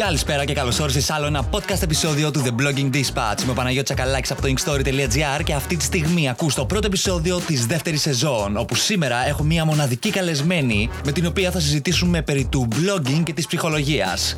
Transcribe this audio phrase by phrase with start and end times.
[0.00, 3.42] Καλησπέρα και καλώς όρισες σε άλλο ένα podcast επεισόδιο του The Blogging Dispatch.
[3.42, 7.38] Είμαι ο Παναγιώτης Τσακαλάκης από το inkstory.gr και αυτή τη στιγμή ακούς το πρώτο επεισόδιο
[7.38, 8.56] της δεύτερης σεζόν.
[8.56, 13.32] Όπου σήμερα έχω μία μοναδική καλεσμένη με την οποία θα συζητήσουμε περί του blogging και
[13.32, 14.34] της ψυχολογίας.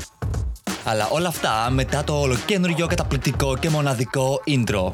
[0.84, 4.92] Αλλά όλα αυτά μετά το ολοκένουργιο καταπληκτικό και μοναδικό intro.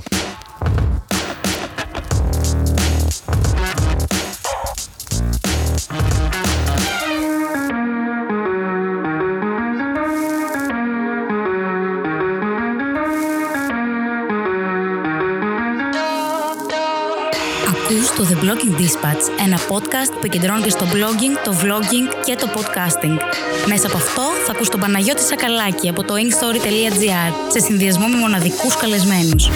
[18.18, 23.16] Το The Blogging Dispatch, ένα podcast που επικεντρώνεται στο blogging, το vlogging και το podcasting.
[23.66, 28.76] Μέσα από αυτό θα ακούς τον Παναγιώτη Σακαλάκη από το inkstory.gr σε συνδυασμό με μοναδικούς
[28.76, 29.50] καλεσμένους.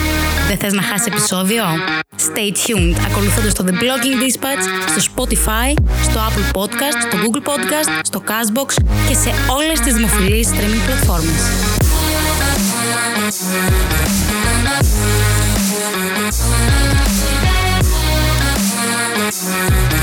[0.47, 1.63] Δεν θες να χάσεις επεισόδιο;
[2.17, 7.89] Stay tuned ακολουθώντας το The Blogging Dispatch στο Spotify, στο Apple Podcast, στο Google Podcast,
[8.03, 8.67] στο Castbox
[9.07, 11.41] και σε όλες τις δημοφιλείς streaming πλατφόρμες.
[19.45, 20.02] Yes.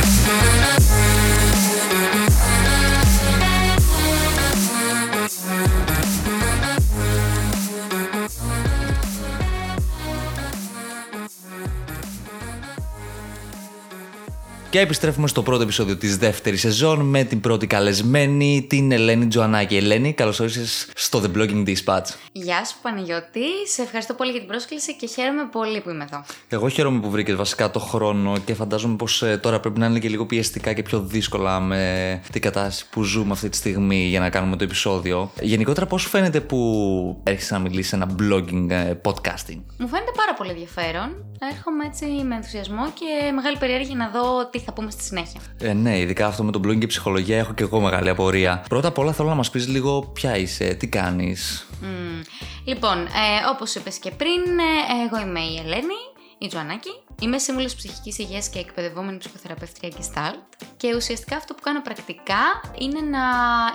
[14.70, 19.76] Και επιστρέφουμε στο πρώτο επεισόδιο της δεύτερης σεζόν με την πρώτη καλεσμένη, την Ελένη Τζοανάκη.
[19.76, 22.04] Ελένη, καλώς όρισες στο The Blogging Dispatch.
[22.32, 26.24] Γεια σου Παναγιώτη, σε ευχαριστώ πολύ για την πρόσκληση και χαίρομαι πολύ που είμαι εδώ.
[26.48, 29.98] Εγώ χαίρομαι που βρήκες βασικά το χρόνο και φαντάζομαι πως ε, τώρα πρέπει να είναι
[29.98, 34.20] και λίγο πιεστικά και πιο δύσκολα με την κατάσταση που ζούμε αυτή τη στιγμή για
[34.20, 35.30] να κάνουμε το επεισόδιο.
[35.40, 40.12] Γενικότερα πώς σου φαίνεται που έρχεσαι να μιλήσεις σε ένα blogging ε, podcasting; Μου φαίνεται
[40.16, 41.24] πάρα πολύ ενδιαφέρον.
[41.52, 45.40] Έρχομαι έτσι με ενθουσιασμό και μεγάλη περιέργεια να δω τι θα πούμε στη συνέχεια.
[45.60, 48.64] Ε, ναι, ειδικά αυτό με το blogging και ψυχολογία έχω και εγώ μεγάλη απορία.
[48.68, 51.66] Πρώτα απ' όλα θέλω να μας πεις λίγο ποια είσαι, τι κάνεις.
[51.80, 52.20] Μμμ.
[52.64, 53.08] Λοιπόν, ε,
[53.54, 56.00] όπως είπες και πριν, ε, εγώ είμαι η Ελένη,
[56.40, 56.90] η Τζοανάκη.
[57.20, 60.38] Είμαι σύμβουλος ψυχικής υγείας και εκπαιδευόμενη ψυχοθεραπεύτρια Gestalt.
[60.76, 62.36] Και ουσιαστικά αυτό που κάνω πρακτικά
[62.78, 63.20] είναι να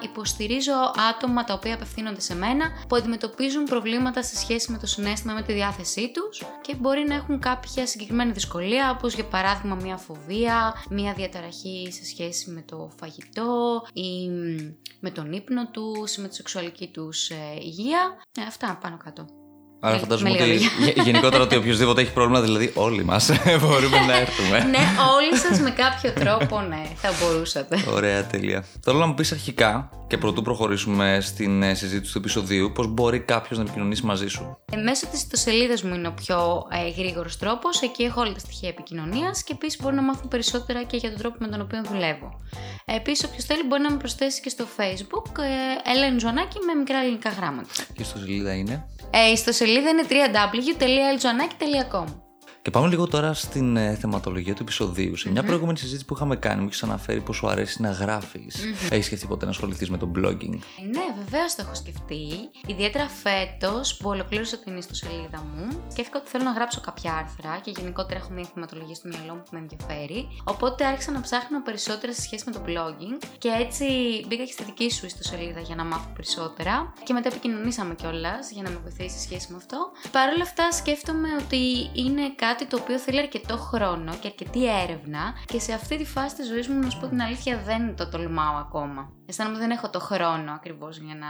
[0.03, 0.73] υποστηρίζω
[1.09, 5.41] άτομα τα οποία απευθύνονται σε μένα που αντιμετωπίζουν προβλήματα σε σχέση με το συνέστημα, με
[5.41, 10.83] τη διάθεσή τους και μπορεί να έχουν κάποια συγκεκριμένη δυσκολία, όπως για παράδειγμα μια φοβία,
[10.89, 16.27] μια διαταραχή σε σχέση με το φαγητό ή μ, με τον ύπνο τους ή με
[16.27, 17.29] τη σεξουαλική τους
[17.61, 18.17] υγεία.
[18.39, 19.44] Ε, αυτά πάνω κάτω.
[19.85, 20.93] Άρα Με- φαντάζομαι με ότι λίγα λόγια.
[20.93, 23.29] γε- γενικότερα ότι οποιοδήποτε έχει πρόβλημα, δηλαδή όλοι μας
[23.61, 24.57] μπορούμε να έρθουμε.
[24.59, 24.79] ναι,
[25.15, 27.83] όλοι σας με κάποιο τρόπο, ναι, θα μπορούσατε.
[27.93, 28.63] Ωραία, τέλεια.
[28.83, 33.19] Θέλω να μου πεις αρχικά και πρωτού προχωρήσουμε στην ε, συζήτηση του επεισοδίου, πώς μπορεί
[33.19, 37.37] κάποιος να επικοινωνήσει μαζί σου; Ε, μέσω τη ιστοσελίδα μου είναι ο πιο ε, γρήγορος
[37.37, 37.81] τρόπος.
[37.81, 41.19] Εκεί έχω όλα τα στοιχεία επικοινωνίας και επίσης μπορεί να μάθουν περισσότερα και για τον
[41.19, 42.39] τρόπο με τον οποίο δουλεύω.
[42.85, 46.73] Ε, επίσης, όποιος θέλει μπορεί να με προσθέσει και στο Facebook ε, Ελένη Ζωανάκη με
[46.73, 47.69] μικρά ελληνικά γράμματα.
[47.93, 52.24] Και στο σελίδα είναι; Ε, η ιστοσελίδα είναι www.eljoanaki.com.
[52.65, 55.15] Και πάμε λίγο τώρα στην ε, θεματολογία του επεισοδίου.
[55.15, 58.55] Σε μια προηγούμενη συζήτηση που είχαμε κάνει, μου έχεις αναφέρει πώ σου αρέσει να γράφεις.
[58.89, 62.23] Έχεις σκεφτεί ποτέ να ασχοληθείς με το blogging; Ε, Ναι, βεβαίως το έχω σκεφτεί.
[62.67, 67.71] Ιδιαίτερα φέτος που ολοκλήρωσα την ιστοσελίδα μου, σκέφτηκα ότι θέλω να γράψω κάποια άρθρα και
[67.75, 70.27] γενικότερα έχω μια θεματολογία στο μυαλό μου που με ενδιαφέρει.
[70.43, 73.85] Οπότε άρχισα να ψάχνω περισσότερα σε σχέση με το blogging και έτσι
[74.27, 76.93] μπήκα και στη δική σου ιστοσελίδα για να μάθω περισσότερα.
[77.03, 79.91] Και μετά επικοινωνήσαμε κιόλας για να με βοηθήσει σε σχέση με αυτό.
[80.11, 85.33] Παρ' όλα αυτά, σκέφτομαι ότι είναι κάτι το οποίο θέλει αρκετό χρόνο και αρκετή έρευνα
[85.45, 88.09] και σε αυτή τη φάση της ζωής μου, να σου πω την αλήθεια, δεν το
[88.09, 89.11] τολμάω ακόμα.
[89.25, 91.27] Αισθάνομαι δεν έχω το χρόνο ακριβώς για να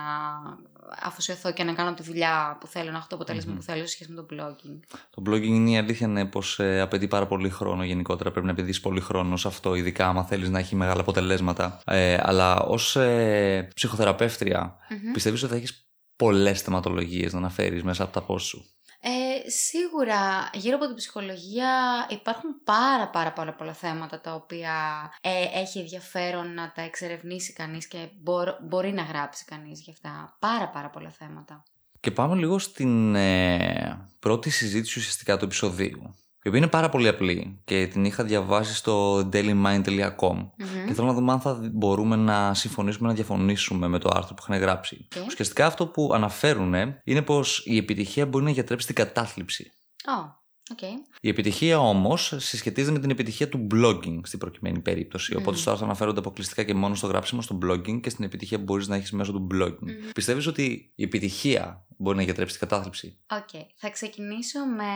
[1.01, 3.87] αφοσιωθώ και να κάνω τη δουλειά που θέλω, να έχω το αποτελεσμα που θέλω σε
[3.87, 4.79] σχέση με το blogging.
[5.09, 8.31] Το blogging είναι η αλήθεια ναι, πως ε, απαιτεί πάρα πολύ χρόνο γενικότερα.
[8.31, 11.81] Πρέπει να επενδύσεις πολύ χρόνο σε αυτό, ειδικά άμα θέλεις να έχει μεγάλα αποτελέσματα.
[11.85, 14.75] Ε, αλλά ως ε, ψυχοθεραπεύτρια,
[15.13, 18.65] πιστεύεις ότι θα έχεις πολλές θεματολογίες να αναφέρεις μέσα από τα πώ σου;
[19.45, 21.69] Ε, σίγουρα γύρω από την ψυχολογία
[22.09, 24.73] υπάρχουν πάρα πάρα πάρα πολλά θέματα τα οποία
[25.21, 30.35] ε, έχει ενδιαφέρον να τα εξερευνήσει κανείς και μπορ- μπορεί να γράψει κανείς για αυτά.
[30.39, 31.63] Πάρα πάρα πολλά θέματα.
[31.99, 36.15] Και πάμε λίγο στην ε, πρώτη συζήτηση ουσιαστικά του επεισοδίου.
[36.45, 40.49] Η οποία είναι πάρα πολύ απλή και την είχα διαβάσει στο dailymind.com
[40.87, 44.45] και θέλω να δούμε αν θα μπορούμε να συμφωνήσουμε, να διαφωνήσουμε με το άρθρο που
[44.47, 45.07] είχαν γράψει.
[45.17, 45.25] Οκ.
[45.25, 49.71] Ουσιαστικά αυτό που αναφέρουν είναι πως η επιτυχία μπορεί να γιατρέψει την κατάθλιψη.
[50.07, 50.81] Ω, οκ.
[51.21, 55.35] Η επιτυχία όμως συσχετίζεται με την επιτυχία του blogging στην προκειμένη περίπτωση.
[55.35, 58.63] Οπότε στο άρθρο αναφέρονται αποκλειστικά και μόνο στο γράψιμο, στο blogging και στην επιτυχία που
[58.63, 60.11] μπορείς να έχεις μέσω του blogging.
[60.13, 63.61] Πιστεύεις ότι η επιτυχία μπορεί να γιατρέψει την κατάθλιψη; Οκ.
[63.75, 64.93] Θα ξεκινήσω με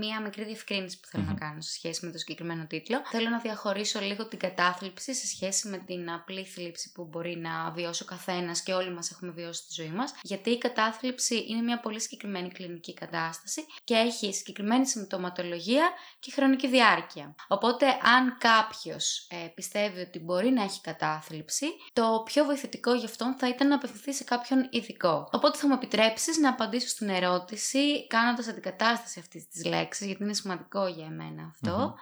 [0.00, 3.00] μία μικρή διευκρίνηση που θέλω να κάνω σε σχέση με το συγκεκριμένο τίτλο.
[3.10, 7.70] Θέλω να διαχωρίσω λίγο την κατάθλιψη σε σχέση με την απλή θλίψη που μπορεί να
[7.70, 10.14] βιώσει ο καθένας και όλοι μας έχουμε βιώσει στη ζωή μας.
[10.22, 16.68] Γιατί η κατάθλιψη είναι μια πολύ συγκεκριμένη κλινική κατάσταση και έχει συγκεκριμένη συμπτωματολογία και χρονική
[16.68, 17.34] διάρκεια.
[17.48, 23.36] Οπότε, αν κάποιος ε, πιστεύει ότι μπορεί να έχει κατάθλιψη, το πιο βοηθητικό γι' αυτόν
[23.38, 25.28] θα ήταν να απευθυνθεί σε κάποιον ειδικό.
[25.32, 30.34] Οπότε θα μου επιτρέψεις να απαντήσω στην ερώτηση κάνοντας αντικατάσταση αυτής της λέξης, γιατί είναι
[30.34, 31.54] σημαντικό για εμένα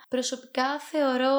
[0.09, 1.37] Προσωπικά θεωρώ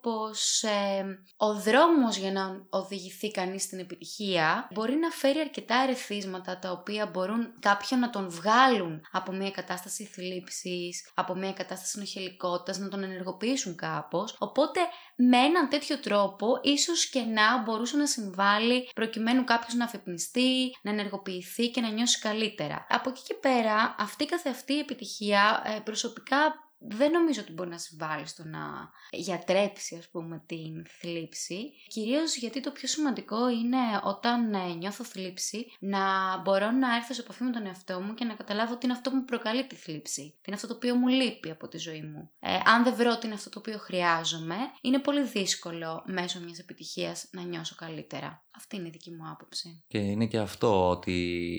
[0.00, 1.04] πως ε,
[1.36, 7.06] ο δρόμος για να οδηγηθεί κανείς στην επιτυχία μπορεί να φέρει αρκετά ερεθίσματα τα οποία
[7.06, 10.65] μπορούν κάποιον να τον βγάλουν από μια κατάσταση θλίψης,
[11.14, 14.36] από μια κατάσταση νοχελικότητας, να τον ενεργοποιήσουν κάπως.
[14.38, 14.80] Οπότε
[15.16, 20.90] με έναν τέτοιο τρόπο ίσως και να μπορούσε να συμβάλλει προκειμένου κάποιος να αφεπνιστεί, να
[20.90, 22.86] ενεργοποιηθεί και να νιώσει καλύτερα.
[22.88, 27.78] Από εκεί και πέρα αυτή καθεαυτή η επιτυχία ε, προσωπικά δεν νομίζω ότι μπορεί να
[27.78, 34.54] συμβάλλει στο να γιατρέψει ας πούμε την θλίψη κυρίως γιατί το πιο σημαντικό είναι όταν
[34.54, 35.98] ε, νιώθω θλίψη να
[36.42, 39.10] μπορώ να έρθω σε επαφή με τον εαυτό μου και να καταλάβω τι είναι αυτό
[39.10, 42.02] που μου προκαλεί τη θλίψη τι είναι αυτό το οποίο μου λείπει από τη ζωή
[42.02, 46.40] μου ε, αν δεν βρω τι είναι αυτό το οποίο χρειάζομαι είναι πολύ δύσκολο μέσω
[46.40, 49.84] μιας επιτυχίας να νιώσω καλύτερα αυτή είναι η δική μου άποψη.
[49.88, 51.54] Και είναι και αυτό ότι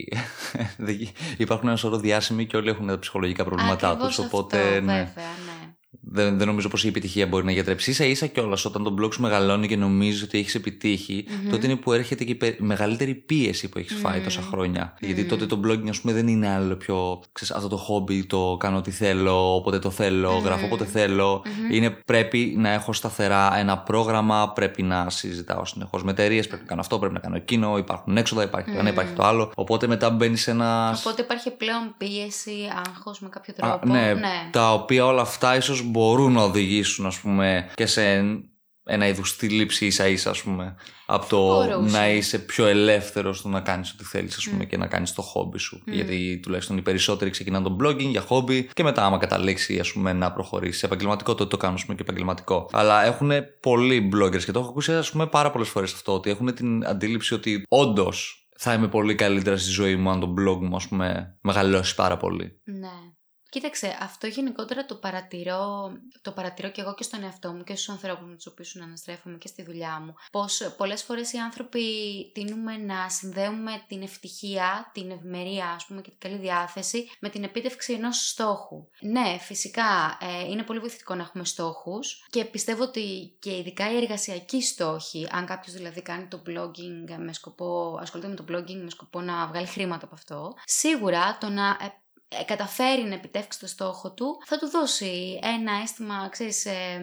[1.37, 4.17] υπάρχουν ένα σωρό διάσημοι και όλοι έχουν τα ψυχολογικά προβλήματά τους.
[4.17, 4.67] Οπότε.
[4.67, 5.06] Αυτό, ναι.
[5.07, 5.73] Βέβαια, ναι.
[6.01, 7.93] Δεν, δεν νομίζω πως η επιτυχία μπορεί να γιατρέψει.
[7.93, 10.61] σα ίσα κιόλας όταν τον blog σου μεγαλώνει και νομίζεις ότι έχεις
[11.49, 14.93] τότε είναι που έρχεται και η μεγαλύτερη πίεση που έχεις φάει τόσα χρόνια.
[14.99, 17.21] Γιατί τότε το blogging, ας πούμε, δεν είναι άλλο πιο.
[17.31, 21.43] Ξέρεις, αυτό το χόμπι, το κάνω ό,τι θέλω, όποτε το θέλω, γράφω όποτε θέλω.
[21.71, 26.67] Είναι πρέπει να έχω σταθερά ένα πρόγραμμα, πρέπει να συζητάω συνεχώς με εταιρείες, πρέπει να
[26.67, 29.51] κάνω αυτό, πρέπει να κάνω εκείνο, υπάρχουν έξοδα, υπάρχει το ένα, υπάρχει το άλλο.
[29.55, 30.99] Οπότε μετά μπαίνεις σε ένας.
[30.99, 32.55] Οπότε υπάρχει πλέον πίεση,
[32.85, 33.73] άγχος με κάποιο τρόπο.
[33.73, 38.25] Α, ναι, ναι, τα οποία όλα αυτά ίσως μπορούν να οδηγήσουν ας πούμε και σε
[38.87, 40.75] ένα είδους λήψη ίσα ίσα ας πούμε
[41.05, 44.87] από το να είσαι πιο ελεύθερο στο να κάνεις ό,τι θέλεις ας πούμε και να
[44.87, 45.81] κάνεις το χόμπι σου.
[45.85, 50.13] Γιατί τουλάχιστον οι περισσότεροι ξεκινάνε τον blogging για χόμπι και μετά άμα καταλήξει ας πούμε
[50.13, 52.69] να προχωρήσει σε επαγγελματικό τότε το κάνουν πούμε, και επαγγελματικό.
[52.71, 56.29] Αλλά έχουν πολλοί bloggers και το έχω ακούσει ας πούμε πάρα πολλές φορές αυτό ότι
[56.29, 60.57] έχουν την αντίληψη ότι όντως θα είμαι πολύ καλύτερα στη ζωή μου αν το blog
[60.61, 62.61] μου ας πούμε μεγαλώσει πάρα πολύ.
[62.63, 63.15] Ναι.
[63.49, 65.91] Κοίταξε, αυτό γενικότερα το παρατηρώ,
[66.21, 69.37] το παρατηρώ και εγώ και στον εαυτό μου και στους ανθρώπους με τους οποίους αναστρέφομαι
[69.37, 70.13] και στη δουλειά μου.
[70.31, 71.81] Πως πολλές φορές οι άνθρωποι
[72.33, 77.43] τείνουμε να συνδέουμε την ευτυχία, την ευμερία ας πούμε και την καλή διάθεση με την
[77.43, 78.87] επίτευξη ενός στόχου.
[79.01, 83.97] Ναι, φυσικά ε, είναι πολύ βοηθητικό να έχουμε στόχους και πιστεύω ότι και ειδικά οι
[83.97, 88.89] εργασιακοί στόχοι, αν κάποιος δηλαδή κάνει το blogging με σκοπό, ασχολείται με το blogging με
[88.89, 91.91] σκοπό να βγάλει χρήματα από αυτό, σίγουρα το να ε, ε,
[92.45, 97.01] καταφέρει να επιτεύξει το στόχο του, θα του δώσει ένα αίσθημα, ξέρεις, ε,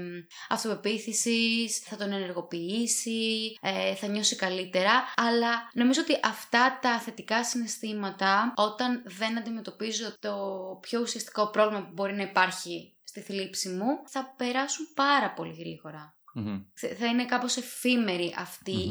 [0.49, 8.53] αυτοπεποίθησης, θα τον ενεργοποιήσει, ε, θα νιώσει καλύτερα, αλλά νομίζω ότι αυτά τα θετικά συναισθήματα,
[8.57, 10.37] όταν δεν αντιμετωπίζω το
[10.81, 16.15] πιο ουσιαστικό πρόβλημα που μπορεί να υπάρχει στη θλίψη μου, θα περάσουν πάρα πολύ γρήγορα.
[16.99, 18.35] Θα είναι κάπως εφήμερη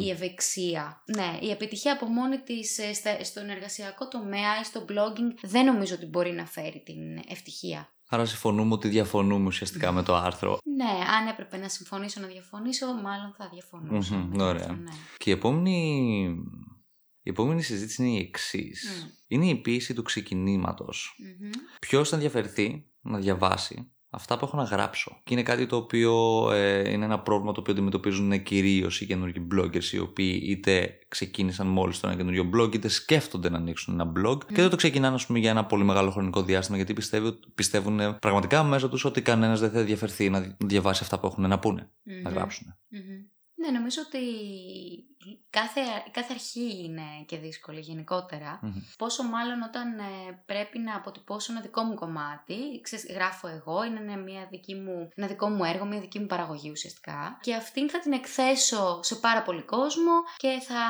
[0.03, 1.03] η ευεξία.
[1.15, 5.95] Ναι, η επιτυχία από μόνη της ε, στον εργασιακό τομέα ή στο blogging δεν νομίζω
[5.95, 7.93] ότι μπορεί να φέρει την ευτυχία.
[8.07, 10.57] Άρα συμφωνούμε ότι διαφωνούμε ουσιαστικά με το άρθρο.
[10.75, 14.29] Ναι, αν έπρεπε να συμφωνήσω να διαφωνήσω, μάλλον θα διαφωνούσα.
[14.37, 14.67] ωραία.
[14.67, 14.91] Ναι.
[15.17, 16.35] Και η επόμενη...
[17.25, 19.07] Η επόμενη συζήτηση είναι η εξής.
[19.27, 21.15] Είναι η ποιήση του ξεκινήματος.
[21.19, 21.55] Mm-hmm.
[21.79, 25.21] Ποιος θα ενδιαφερθεί να διαβάσει αυτά που έχω να γράψω.
[25.23, 26.13] Και είναι κάτι το οποίο
[26.51, 31.67] ε, είναι ένα πρόβλημα το οποίο αντιμετωπίζουν κυρίως οι καινούργιοι bloggers, οι οποίοι είτε ξεκίνησαν
[31.67, 35.17] μόλις το ένα καινούριο blog, είτε σκέφτονται να ανοίξουν ένα blog και δεν το ξεκινάνε,
[35.27, 39.59] πούμε, για ένα πολύ μεγάλο χρονικό διάστημα, γιατί πιστεύουν, πιστεύουν πραγματικά μέσα τους ότι κανένας
[39.59, 41.91] δεν θα ενδιαφερθεί να διαβάσει αυτά που έχουν να πούνε,
[42.23, 42.75] να γραψουν
[43.55, 44.19] Ναι, νομίζω ότι
[45.49, 47.81] κάθε, κάθε αρχή είναι και δύσκολη
[48.97, 54.15] Πόσο μάλλον όταν ε, πρέπει να αποτυπώσω ένα δικό μου κομμάτι, ξέρεις, γράφω εγώ, είναι
[54.15, 57.37] μια δική μου, ένα δικό μου έργο, μια δική μου παραγωγή ουσιαστικά.
[57.41, 60.83] Και αυτήν θα την εκθέσω σε πάρα πολύ κόσμο και θα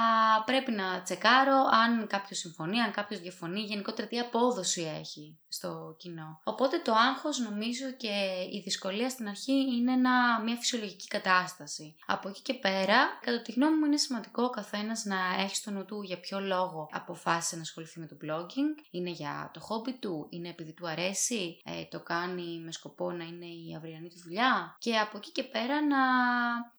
[0.46, 6.40] πρέπει να τσεκάρω αν κάποιος συμφωνεί, αν κάποιος διαφωνεί, γενικότερα τι απόδοση έχει στο κοινό.
[6.44, 8.14] Οπότε το άγχος νομίζω και
[8.52, 11.96] η δυσκολία στην αρχή είναι ένα, μια φυσιολογική κατάσταση.
[12.06, 15.86] Από εκεί και πέρα, κατά τη γνώμη μου είναι σημαντικό καθένας να έχει στο νου
[15.86, 18.86] του για ποιο λόγο αποφάσισε να ασχοληθεί με το blogging.
[18.92, 23.24] Είναι για το χόμπι του, είναι επειδή του αρέσει, ε, το κάνει με σκοπό να
[23.24, 24.76] είναι η αυριανή του δουλειά.
[24.80, 25.98] Και από εκεί και πέρα να,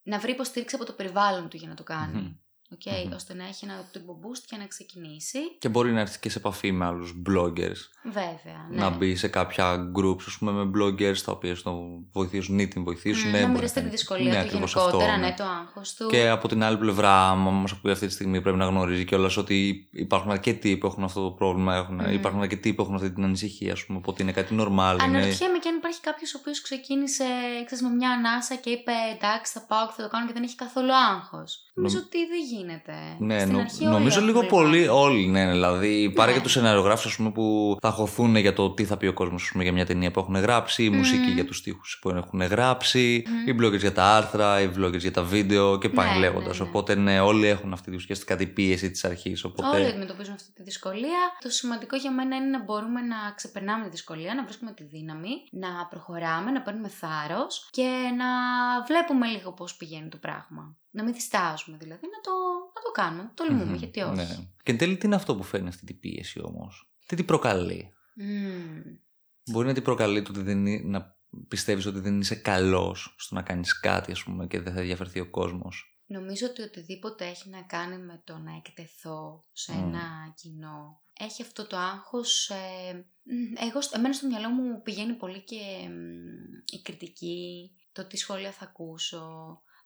[0.02, 2.43] να βρει υποστήριξη από το περιβάλλον του για να το κάνει.
[2.72, 3.12] Okay, Μμμ.
[3.14, 5.38] ώστε να έχει ένα turbo boost και να ξεκινήσει.
[5.58, 7.80] Και μπορεί να έρθει και σε επαφή με άλλους bloggers.
[8.04, 8.66] Βέβαια.
[8.70, 8.76] Ναι.
[8.78, 12.84] Να μπει σε κάποια groups, ας πούμε, με bloggers τα οποία στον βοηθήσουν ή την
[12.84, 13.28] βοηθήσουν.
[13.28, 15.44] Μμ, ναι, να μπορεί μοιραστεί τη κάνει- δυσκολία ναι, του ακριβώς γενικότερα, αυτό, ναι, το
[15.44, 16.06] άγχος του.
[16.06, 19.36] Και από την άλλη πλευρά, άμα μας ακούει αυτή τη στιγμή, πρέπει να γνωρίζει κιόλας
[19.36, 22.12] ότι υπάρχουν αρκετοί που έχουν αυτό το πρόβλημα, έχουν, Μμμ.
[22.12, 23.98] υπάρχουν αρκετοί που έχουν αυτή την ανησυχία, ας πούμε.
[23.98, 24.92] Οπότε είναι κάτι normal.
[24.94, 25.18] Είναι...
[25.18, 27.24] Αναρωτιέμαι και αν υπάρχει κάποιος ο οποίος ξεκίνησε
[27.66, 30.42] ξέρεις, με μια ανάσα και είπε εντάξει θα πάω και θα το κάνω και δεν
[30.42, 31.58] έχει καθόλου άγχος.
[31.74, 32.92] Νομίζω ότι δεν γίνεται.
[33.18, 35.02] Ναι, Στην νο- αρχή όλοι νομίζω έχουν λίγο λίγο πολύ άγχος.
[35.04, 36.36] όλοι, ναι, δηλαδή πάρε Ναι.
[36.36, 39.86] και τους σεναριογράφου που θα χωθούν για το τι θα πει ο κόσμος για μια
[39.86, 41.34] ταινία που έχουν γράψει, η μουσική Μμμ.
[41.34, 43.48] για τους τοίχου που έχουν γράψει, Μμμ.
[43.48, 46.58] οι bloggers για τα άρθρα, οι vloggers για τα βίντεο και πάει Ναι, λέγοντας.
[46.58, 46.68] ναι, ναι.
[46.70, 49.44] Οπότε ναι, όλοι έχουν αυτή τη ουσιαστικά την πίεση της αρχής.
[49.44, 49.76] Οπότε...
[49.76, 51.18] Όλοι αντιμετωπίζουν αυτή τη δυσκολία.
[51.40, 55.28] Το σημαντικό για μένα είναι να μπορούμε να ξεπερνάμε τη δυσκολία, να βρίσκουμε τη δύναμη,
[55.50, 58.26] να προχωράμε, να παίρνουμε θάρρος και να
[58.86, 60.76] βλέπουμε λίγο πώς πηγαίνει το πράγμα.
[60.96, 62.30] Να μην διστάζουμε δηλαδή, να το,
[62.74, 63.22] να το κάνουμε.
[63.22, 64.14] να το Τολμούμε, Μμμ, γιατί όχι.
[64.14, 64.26] ναι.
[64.62, 67.92] Και εν τέλει, τι είναι αυτό που φέρνει αυτή την πίεση όμως; Τι την προκαλεί;
[68.14, 68.82] Μμμ.
[69.50, 71.16] Μπορεί να την προκαλεί το ότι δεν είναι, να
[71.48, 75.20] πιστεύεις ότι δεν είσαι καλός στο να κάνεις κάτι, ας πούμε, και δεν θα ενδιαφερθεί
[75.20, 79.78] ο κόσμος; Νομίζω ότι οτιδήποτε έχει να κάνει με το να εκτεθώ σε Μμ.
[79.78, 82.48] ένα κοινό έχει αυτό το άγχος.
[82.50, 88.06] Ε, μ, εγώ, στο- εμένα στο μυαλό μου πηγαίνει πολύ και μ, η κριτική, το
[88.06, 89.28] τι σχόλια θα ακούσω,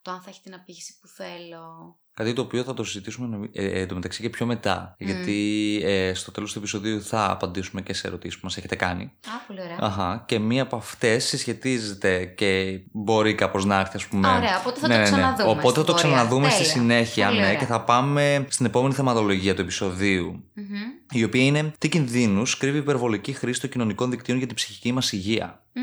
[0.01, 1.97] το αν θα έχει την απήχηση που θέλω.
[2.13, 4.95] Κάτι το οποίο θα το συζητήσουμε νομι- ε, ε, εντωμεταξύ και πιο μετά.
[4.99, 5.05] Μμ.
[5.05, 9.03] Γιατί ε, στο τέλος του επεισοδίου θα απαντήσουμε και σε ερωτήσεις που μας έχετε κάνει.
[9.03, 9.77] Α, πολύ ωραία.
[9.79, 14.27] Αχα, και μία από αυτές συσχετίζεται και μπορεί κάπως να έρθει, ας πούμε.
[14.27, 15.11] Α, ωραία, οπότε θα Ναι, το ναι, ναι.
[15.11, 15.49] ξαναδούμε.
[15.49, 16.07] Οπότε θα στην το πορεία.
[16.11, 16.71] ξαναδούμε στη Τέλεια.
[16.71, 17.57] συνέχεια, Πολύ ναι, ωραία.
[17.59, 20.43] και θα πάμε στην επόμενη θεματολογία του επεισοδίου.
[20.53, 20.75] Μμμ.
[21.11, 24.91] Η οποία είναι τι κινδύνους κρύβει η υπερβολική χρήση των κοινωνικών δικτύων για την ψυχική
[24.91, 25.63] μας υγεία.
[25.73, 25.81] Μμ,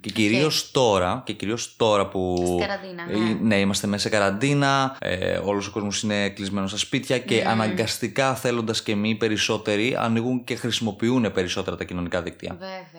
[0.00, 0.14] Και οκ.
[0.14, 2.42] κυρίω τώρα, και κυρίως τώρα που.
[2.44, 3.30] Στην καραντίνα, ναι.
[3.30, 7.40] Ε, ναι, είμαστε μέσα σε καραντίνα, ε, όλος ο κόσμος είναι κλεισμένος στα σπίτια και
[7.40, 7.50] Μμμ.
[7.50, 12.56] αναγκαστικά θέλοντας και μη περισσότεροι ανοίγουν και χρησιμοποιούν περισσότερα τα κοινωνικά δίκτυα.
[12.58, 12.95] Βέβαια,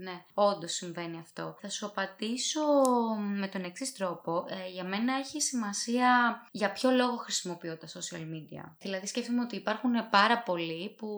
[0.00, 0.22] ναι, ναι.
[0.34, 1.56] Όντως συμβαίνει αυτό.
[1.60, 2.60] Θα σου απαντήσω
[3.38, 4.44] με τον εξής τρόπο.
[4.48, 6.08] Ε, για μένα έχει σημασία
[6.50, 8.70] για ποιο λόγο χρησιμοποιώ τα social media.
[8.78, 11.08] Δηλαδή, σκέφτομαι ότι υπάρχουν πάρα πολλοί που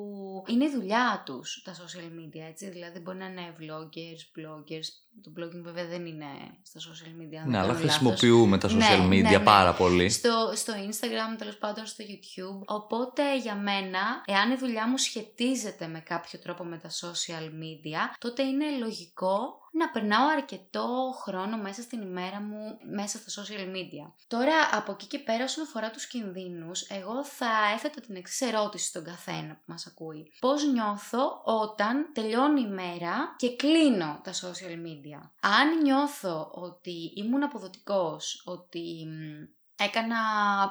[0.49, 2.71] είναι η δουλειά τους τα social media, έτσι.
[2.71, 4.87] Δηλαδή, μπορεί να είναι vloggers, bloggers.
[5.23, 6.27] Το blogging βέβαια δεν είναι
[6.63, 7.37] στα social media.
[7.37, 7.81] αν Ναι, δεν αλλά κάνω λάθος.
[7.81, 9.39] χρησιμοποιούμε τα social Ναι, media ναι, ναι.
[9.41, 10.11] πάρα πολύ.
[10.11, 12.65] Στο, στο Instagram, τέλος πάντων στο YouTube.
[12.67, 18.17] Οπότε για μένα, εάν η δουλειά μου σχετίζεται με κάποιο τρόπο με τα social media,
[18.19, 24.13] τότε είναι λογικό να περνάω αρκετό χρόνο μέσα στην ημέρα μου μέσα στα social media.
[24.29, 28.87] Τώρα, από εκεί και πέρα, όσον αφορά τους κινδύνους, εγώ θα έθετα την εξής ερώτηση
[28.87, 30.33] στον καθένα που μας ακούει.
[30.41, 37.43] Πώς νιώθω όταν τελειώνει η μέρα και κλείνω τα social media; Αν νιώθω ότι ήμουν
[37.43, 40.17] αποδοτικός, ότι μ, έκανα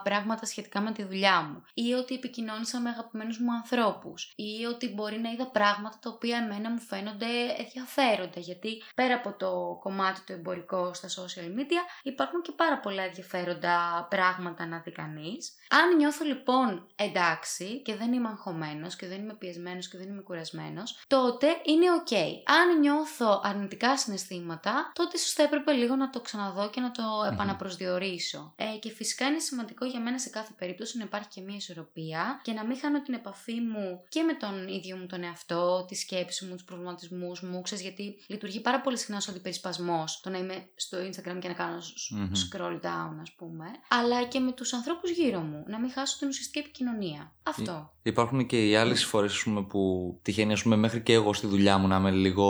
[0.03, 4.89] πράγματα σχετικά με τη δουλειά μου ή ότι επικοινώνησα με αγαπημένους μου ανθρώπους ή ότι
[4.93, 7.25] μπορεί να είδα πράγματα τα οποία εμένα μου φαίνονται
[7.57, 13.03] ενδιαφέροντα γιατί πέρα από το κομμάτι το εμπορικό στα social media υπάρχουν και πάρα πολλά
[13.03, 15.53] ενδιαφέροντα πράγματα να δει κανείς.
[15.69, 20.21] Αν νιώθω λοιπόν εντάξει και δεν είμαι αγχωμένος και δεν είμαι πιεσμένος και δεν είμαι
[20.21, 22.13] κουρασμένος τότε είναι ok.
[22.45, 27.03] Αν νιώθω αρνητικά συναισθήματα τότε ίσως θα έπρεπε λίγο να το ξαναδώ και να το
[27.31, 28.53] επαναπροσδιορίσω.
[28.55, 32.39] Ε, και φυσικά είναι σημαντικό για μένα σε κάθε περίπτωση να υπάρχει και μια ισορροπία
[32.43, 35.95] και να μην χάνω την επαφή μου και με τον ίδιο μου τον εαυτό, τη
[35.95, 37.61] σκέψη μου, τους προβληματισμούς μου.
[37.61, 41.53] Ξέρεις, γιατί λειτουργεί πάρα πολύ συχνά σαν αντιπερισπασμός το να είμαι στο Instagram και να
[41.53, 42.31] κάνω σ- Μμμ.
[42.51, 43.65] scroll down, ας πούμε.
[43.89, 45.63] Αλλά και με τους ανθρώπους γύρω μου.
[45.67, 47.33] Να μην χάσω την ουσιαστική επικοινωνία.
[47.43, 47.93] Αυτό.
[48.03, 51.87] Υπάρχουν και οι άλλες φορές που τυχαίνει, ας πούμε, μέχρι και εγώ στη δουλειά μου
[51.87, 52.47] να είμαι λίγο.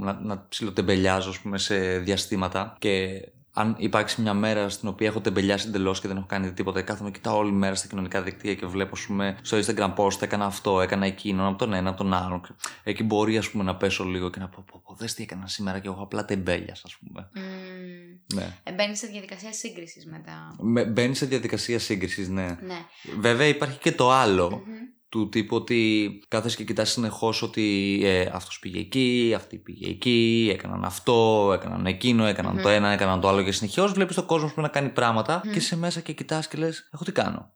[0.00, 2.76] να, να ψιλοτεμπελιάζω, ας πούμε, σε διαστήματα.
[2.78, 3.22] Και
[3.60, 7.10] αν υπάρξει μια μέρα στην οποία έχω τεμπελιάσει εντελώς και δεν έχω κάνει τίποτα, κάθομαι
[7.10, 10.80] κοιτάω όλη μέρα στα κοινωνικά δίκτυα και βλέπω, ας πούμε, στο Instagram post έκανα αυτό,
[10.80, 12.56] έκανα εκείνο, από τον ένα, από τον άλλον.
[12.84, 15.46] Εκεί μπορεί, ας πούμε, να πέσω λίγο και να πω, πω, πω δες τι έκανα
[15.46, 17.28] σήμερα και εγώ απλά τεμπέλιασα, ας πούμε.
[17.34, 18.34] Mm.
[18.34, 18.56] Ναι.
[18.62, 20.56] Ε, Μπαίνεις σε διαδικασία σύγκρισης μετά.
[20.92, 22.46] Μπαίνει σε διαδικασία σύγκρισης, ναι.
[22.46, 22.78] Ναι.
[23.18, 24.50] Βέβαια υπάρχει και το άλλο.
[24.50, 24.99] Μμμ.
[25.10, 30.50] Του τύπου ότι κάθεσαι και κοιτάς συνεχώς ότι ε, αυτός πήγε εκεί, αυτή πήγε εκεί,
[30.52, 32.62] έκαναν αυτό, έκαναν εκείνο, έκαναν Μμμ.
[32.62, 35.52] το ένα, έκαναν το άλλο και συνεχώς βλέπεις τον κόσμο που να κάνει πράγματα Μμμ.
[35.52, 37.52] και είσαι μέσα και κοιτάς και λες εγώ τι κάνω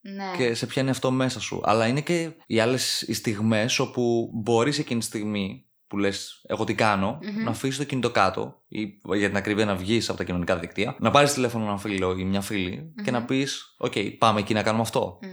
[0.00, 0.24] Ναι.
[0.36, 1.60] και σε πιάνει αυτό μέσα σου.
[1.64, 6.64] Αλλά είναι και οι άλλες οι στιγμές όπου μπορείς εκείνη τη στιγμή που λες εγώ
[6.64, 7.42] τι κάνω, Μμμ.
[7.44, 10.96] να αφήσεις το κινητό κάτω ή για την ακρίβεια να βγεις από τα κοινωνικά δίκτυα,
[11.00, 13.18] να πάρεις τηλέφωνο έναν φίλο ή μια φίλη και Μμμ.
[13.18, 15.18] να πεις οκ πάμε εκεί να κάνουμε αυτό.
[15.22, 15.28] Μμ.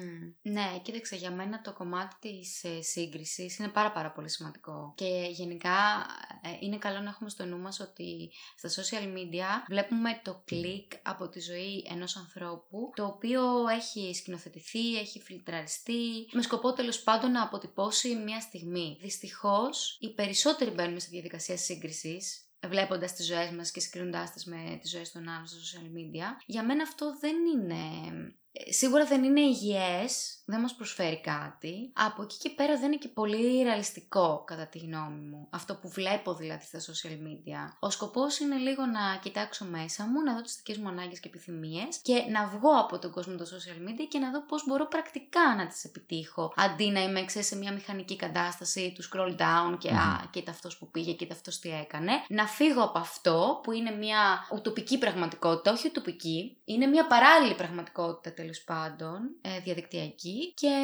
[0.47, 4.93] Ναι, κοίταξε, για μένα το κομμάτι της ε, σύγκρισης είναι πάρα πάρα πολύ σημαντικό.
[4.97, 6.05] Και γενικά
[6.41, 10.91] ε, είναι καλό να έχουμε στο νου μας ότι στα social media βλέπουμε το κλικ
[11.03, 17.31] από τη ζωή ενός ανθρώπου, το οποίο έχει σκηνοθετηθεί, έχει φιλτραριστεί, με σκοπό τέλος πάντων
[17.31, 18.97] να αποτυπώσει μια στιγμή.
[19.01, 24.77] Δυστυχώς, οι περισσότεροι μπαίνουν στη διαδικασία σύγκρισης βλέποντας τις ζωές μας και συγκρίνοντάς τις με
[24.81, 26.43] τις ζωές των άλλων στα social media.
[26.45, 27.79] Για μένα αυτό δεν είναι
[28.69, 31.91] σίγουρα δεν είναι υγιές, δεν μας προσφέρει κάτι.
[31.93, 35.47] Από εκεί και πέρα δεν είναι και πολύ ρεαλιστικό κατά τη γνώμη μου.
[35.49, 37.73] Αυτό που βλέπω δηλαδή στα social media.
[37.79, 41.27] Ο σκοπός είναι λίγο να κοιτάξω μέσα μου, να δω τις δικές μου ανάγκες και
[41.27, 44.87] επιθυμίες και να βγω από τον κόσμο των social media και να δω πώς μπορώ
[44.87, 46.53] πρακτικά να τις επιτύχω.
[46.55, 50.23] Αντί να είμαι ξέρεις, σε μια μηχανική κατάσταση του scroll down και mm.
[50.23, 52.11] α, κοίτα αυτός που πήγε, κοίτα αυτός τι έκανε.
[52.29, 58.33] Να φύγω από αυτό που είναι μια ουτοπική πραγματικότητα, όχι ουτοπική, είναι μια παράλληλη πραγματικότητα
[58.33, 60.75] τέλος πάντων ε, διαδικτυακή και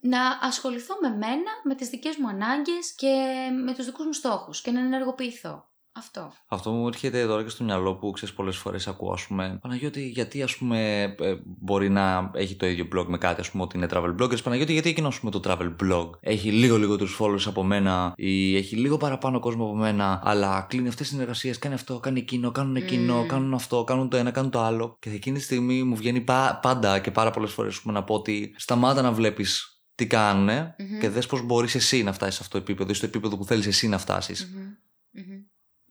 [0.00, 3.16] να ασχοληθώ με μένα, με τις δικές μου ανάγκες και
[3.64, 5.68] με τους δικούς μου στόχους και να ενεργοποιηθώ.
[5.98, 6.32] Αυτό.
[6.48, 10.08] Αυτό μου έρχεται τώρα και στο μυαλό που ξέρεις πολλές φορές ακούω, ας πούμε, Παναγιώτη,
[10.08, 13.76] γιατί ας πούμε, ε, μπορεί να έχει το ίδιο blog με κάτι, ας πούμε, ότι
[13.76, 14.42] είναι travel bloggers.
[14.42, 18.56] Παναγιώτη, γιατί εκείνος με το travel blog έχει λίγο λίγο τους followers από μένα ή
[18.56, 22.50] έχει λίγο παραπάνω κόσμο από μένα, αλλά κλείνει αυτές τις συνεργασίες, κάνει αυτό, κάνει εκείνο,
[22.50, 23.26] κάνουν εκείνο, mm.
[23.26, 24.96] κάνουν αυτό, κάνουν το ένα, κάνουν το άλλο.
[25.00, 26.20] Και εκείνη τη στιγμή μου βγαίνει
[26.60, 31.00] πάντα και πάρα πολλές φορές να πω ότι σταμάτα να βλέπεις τι κάνουν mm-hmm.
[31.00, 33.44] και δες πώς μπορείς εσύ να φτάσεις σε αυτό το επίπεδο ή στο επίπεδο που
[33.44, 34.48] θέλεις εσύ να φτάσεις.
[34.48, 35.18] Mm-hmm.
[35.18, 35.45] Mm-hmm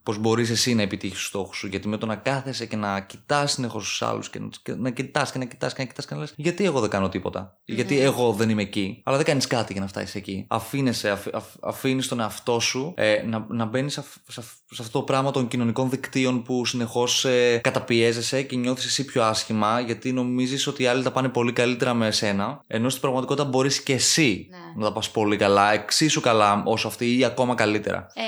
[0.05, 1.67] πώς μπορείς εσύ να επιτύχεις τους στόχους σου.
[1.67, 4.39] Γιατί με το να κάθεσαι και να κοιτάς συνεχώς τους άλλους και
[4.77, 7.09] να κοιτάς και να κοιτάς και να κοιτάς και να λες, Γιατί εγώ δεν κάνω
[7.09, 10.45] τίποτα; Γιατί εγώ δεν είμαι εκεί; Αλλά δεν κάνεις κάτι για να φτάσεις εκεί.
[10.47, 11.27] Αφήνεσαι, αφ,
[11.61, 14.41] αφήνεις τον εαυτό σου ε, να, να μπαίνεις σε, σε,
[14.79, 19.79] αυτό το πράγμα των κοινωνικών δικτύων που συνεχώς ε, καταπιέζεσαι και νιώθεις εσύ πιο άσχημα
[19.79, 22.61] γιατί νομίζεις ότι οι άλλοι τα πάνε πολύ καλύτερα με εσένα.
[22.67, 24.57] Ενώ στην πραγματικότητα μπορείς και εσύ ναι.
[24.75, 28.07] να τα πας πολύ καλά, εξίσου καλά όσο αυτοί ή ακόμα καλύτερα.
[28.13, 28.23] Ε,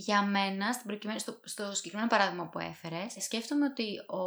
[0.00, 4.20] για μένα, στην προκειμένη, στο, στο συγκεκριμένο παράδειγμα που έφερες, σκέφτομαι ότι ο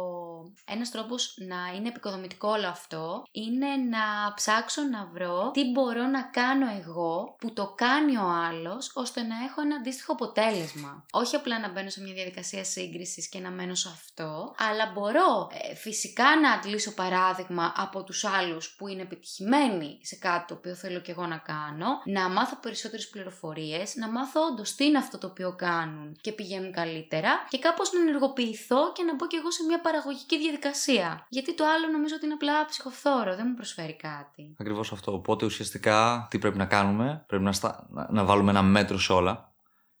[0.64, 6.22] ένας τρόπος να είναι επικοδομητικό όλο αυτό είναι να ψάξω να βρω τι μπορώ να
[6.22, 11.04] κάνω εγώ που το κάνει ο άλλος ώστε να έχω ένα αντίστοιχο αποτέλεσμα.
[11.12, 15.48] Όχι απλά να μπαίνω σε μια διαδικασία σύγκρισης και να μένω σε αυτό, αλλά μπορώ
[15.70, 20.74] ε, φυσικά να αντλήσω παράδειγμα από τους άλλους που είναι επιτυχημένοι σε κάτι το οποίο
[20.74, 25.18] θέλω και εγώ να κάνω, να μάθω περισσότερες πληροφορίες, να μάθω όντως τι είναι αυτό
[25.18, 29.50] το οποίο κάνουν και πηγαίνουν καλύτερα και κάπως να ενεργοποιηθώ και να μπω και εγώ
[29.50, 31.26] σε μια παραγωγική διαδικασία.
[31.28, 34.54] Γιατί το άλλο νομίζω ότι είναι απλά ψυχοφθόρο, δεν μου προσφέρει κάτι.
[34.58, 35.12] Ακριβώς αυτό.
[35.12, 37.88] Οπότε ουσιαστικά τι πρέπει να κάνουμε, πρέπει να, στα...
[38.10, 39.54] να βάλουμε ένα μέτρο σε όλα.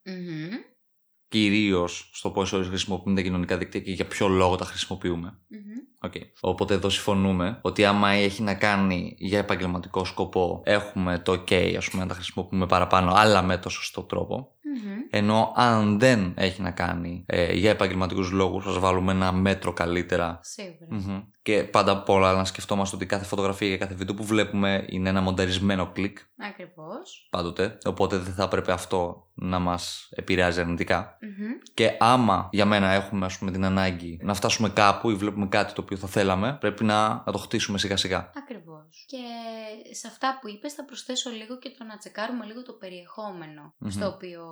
[0.06, 0.52] Mm-hmm.
[1.28, 5.38] Κυρίως στο πόσο χρησιμοποιούμε τα κοινωνικά δίκτυα και για ποιο λόγο τα χρησιμοποιούμε.
[5.50, 6.06] Mm-hmm.
[6.06, 6.22] Okay.
[6.40, 11.90] Οπότε εδώ συμφωνούμε ότι άμα έχει να κάνει για επαγγελματικό σκοπό, έχουμε το OK, ας
[11.90, 14.53] πούμε, να τα χρησιμοποιούμε παραπάνω, αλλά με το σωστό τρόπο.
[15.10, 20.40] Ενώ αν δεν έχει να κάνει ε, για επαγγελματικούς λόγους, ας βάλουμε ένα μέτρο καλύτερα.
[21.42, 25.08] Και πάντα απ' όλα να σκεφτόμαστε ότι κάθε φωτογραφία και κάθε βίντεο που βλέπουμε είναι
[25.08, 26.18] ένα μονταρισμένο κλικ.
[26.48, 27.28] Ακριβώς.
[27.30, 27.78] Πάντοτε.
[27.84, 30.60] Οπότε δεν θα έπρεπε αυτό να μας επηρεάζει
[31.74, 35.72] Και άμα για μένα έχουμε ας πούμε, την ανάγκη να φτάσουμε κάπου ή βλέπουμε κάτι
[35.72, 38.30] το οποίο θα θέλαμε, πρέπει να, να το χτίσουμε σιγά σιγά.
[39.02, 39.24] Ακριβώ.
[39.86, 43.74] Και σε αυτά που είπες, θα προσθέσω λίγο και το να τσεκάρουμε λίγο το περιεχομενο
[43.88, 44.44] στο οποίο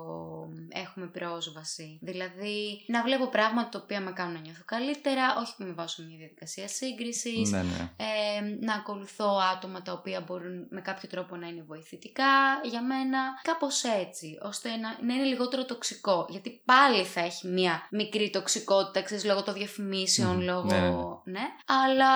[0.69, 1.99] έχουμε πρόσβαση.
[2.01, 6.03] Δηλαδή, να βλέπω πράγματα τα οποία με κάνουν να νιώθω καλύτερα, όχι που με βάζω
[6.03, 7.51] μια διαδικασία σύγκρισης.
[7.51, 7.91] Ναι, ναι.
[7.97, 13.19] Ε, να ακολουθώ άτομα τα οποία μπορούν με κάποιο τρόπο να είναι βοηθητικά για μένα.
[13.41, 16.25] Κάπως έτσι, ώστε να, να είναι λιγότερο τοξικό.
[16.29, 20.63] Γιατί πάλι θα έχει μια μικρή τοξικότητα, ξέρεις, λόγω των διαφημίσεων, λόγω.
[20.65, 20.89] Ναι,
[21.23, 21.45] ναι.
[21.65, 22.13] Αλλά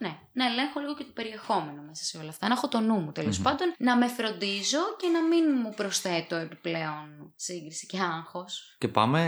[0.00, 2.48] ναι, να ελέγχω λίγο και το περιεχόμενο μέσα σε όλα αυτά.
[2.48, 6.36] Να έχω το νου μου τελο πάντων, να με φροντίζω και να μην μου προσθέτω
[6.36, 8.76] επιπλέον σύγκριση και άγχος.
[8.78, 9.20] Και πάμε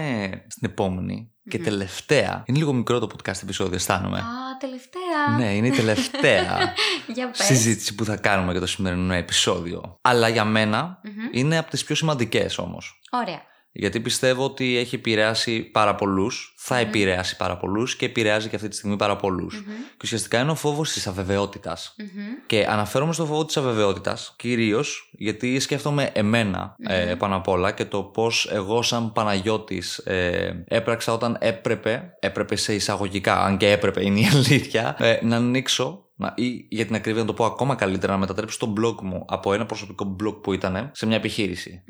[0.48, 2.42] στην επομενη και τελευταία.
[2.46, 4.18] Είναι λίγο μικρό το podcast επεισόδιο, αισθάνομαι.
[4.18, 5.36] Α, τελευταία.
[5.38, 6.74] Ναι, είναι η τελευταία
[7.14, 9.98] για συζήτηση που θα κάνουμε για το σημερινό επεισόδιο.
[10.02, 11.00] Αλλά για μενα
[11.32, 13.00] είναι από τις πιο σημαντικές όμως.
[13.10, 13.48] Ωραία.
[13.72, 16.82] Γιατί πιστεύω ότι έχει επηρεάσει πάρα πολλούς, θα mm.
[16.82, 19.58] επηρεάσει πάρα πολλούς και επηρεάζει και αυτή τη στιγμή πάρα πολλούς.
[19.58, 19.90] Mm-hmm.
[19.90, 21.94] Και ουσιαστικά είναι ο φόβος της αβεβαιότητας.
[21.98, 22.44] Mm-hmm.
[22.46, 26.90] Και αναφέρομαι στο φόβο της αβεβαιότητας κυρίως γιατί σκέφτομαι εμένα mm-hmm.
[26.90, 32.56] ε, πάνω απ' όλα και το πώς εγώ, σαν Παναγιώτης, ε, έπραξα όταν έπρεπε, έπρεπε
[32.56, 36.94] σε εισαγωγικά, αν και έπρεπε είναι η αλήθεια, ε, να ανοίξω να, ή για την
[36.94, 40.42] ακρίβεια να το πω ακόμα καλύτερα, να μετατρέψω το blog μου από ένα προσωπικό blog
[40.42, 41.82] που ήταν σε μια επιχείρηση.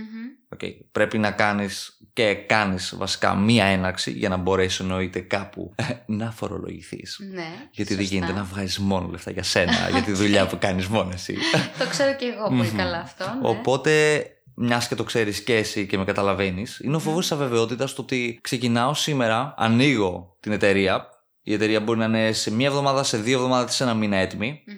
[0.60, 0.72] Okay.
[0.92, 6.30] Πρέπει να κάνεις και κάνεις βασικά μία έναρξη για να μπορέσει εννοείται κάπου ε, να
[6.30, 7.18] φορολογηθείς.
[7.32, 7.46] Ναι.
[7.70, 8.14] Γιατί δεν σωστά.
[8.16, 11.36] γίνεται να βγάζεις μόνο λεφτά για σένα, για τη δουλειά που κάνεις μόνο εσύ.
[11.78, 12.76] Το ξέρω και εγώ πολύ Μμμ.
[12.76, 13.24] καλά αυτό.
[13.24, 13.48] Ναι.
[13.48, 17.02] Οπότε, μιας και το ξέρεις και εσύ και με καταλαβαίνεις, είναι ο Ναι.
[17.04, 21.08] φόβος της αβεβαιότητας στο ότι ξεκινάω σήμερα, ανοίγω την εταιρεία.
[21.42, 24.62] Η εταιρεία μπορεί να είναι σε μία εβδομάδα, σε δύο εβδομάδες, σε ένα μήνα έτοιμη.
[24.66, 24.76] Μμμ.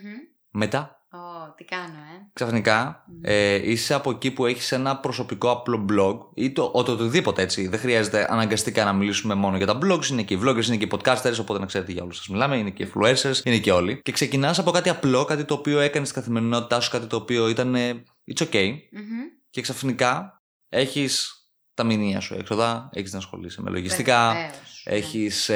[0.50, 3.20] Μετά, Ω, τι κάνω, ε; Ξαφνικά, Μμμ.
[3.22, 7.42] ε, είσαι από εκεί που έχεις ένα προσωπικό απλό blog ή το, ο- το οτιδήποτε
[7.42, 7.68] έτσι.
[7.68, 10.06] Δεν χρειάζεται αναγκαστικά να μιλήσουμε μόνο για τα blogs.
[10.06, 11.36] Είναι και οι vloggers, είναι και οι podcasters.
[11.40, 12.56] Οπότε να ξέρετε για όλους σας μιλάμε.
[12.56, 14.00] Είναι και οι influencers, είναι και όλοι.
[14.02, 17.48] Και ξεκινάς από κάτι απλό, κάτι το οποίο έκανες στην καθημερινότητά σου, κάτι το οποίο
[17.48, 17.74] ήταν.
[17.74, 18.02] ε,
[18.34, 18.68] It's okay.
[18.92, 19.20] Μμμ.
[19.50, 21.36] και ξαφνικά έχεις
[21.74, 24.50] τα μηνύα σου έξοδα, έχεις να ασχολείσαι με λογιστικά, Βεβαίως,
[24.84, 24.94] ναι.
[24.96, 25.50] έχεις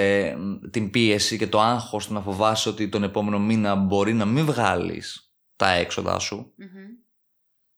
[0.71, 4.45] την πίεση και το άγχος του να φοβάσαι ότι τον επόμενο μήνα μπορεί να μην
[4.45, 5.26] βγάλεις
[5.57, 6.53] τα έξοδα σου.
[6.57, 6.69] Μμμ.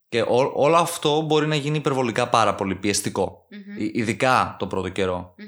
[0.08, 3.46] Και ό- όλο αυτό μπορεί να γίνει υπερβολικά πάρα πολύ πιεστικό.
[3.50, 3.76] Μμμ.
[3.78, 5.34] Ι- Ειδικά το πρώτο καιρό.
[5.38, 5.46] Μμμ.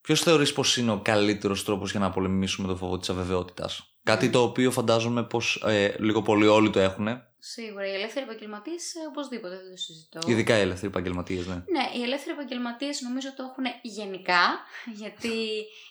[0.00, 4.26] Ποιος θεωρείς πως είναι ο καλύτερος τρόπος για να πολεμήσουμε το φόβο της αβεβαιότητας, Κάτι
[4.26, 4.30] Μμ.
[4.30, 5.64] το οποίο φαντάζομαι πως
[5.98, 7.08] λίγο πολύ όλοι το έχουν.
[7.40, 7.86] Σίγουρα.
[7.86, 10.20] Οι ελεύθεροι επαγγελματίες οπωσδήποτε δεν το συζητώ.
[10.26, 11.54] Ειδικά οι ελεύθεροι επαγγελματίες, ναι.
[11.54, 14.44] Ναι, οι ελεύθεροι επαγγελματίες νομίζω το έχουν γενικά,
[15.00, 15.36] γιατί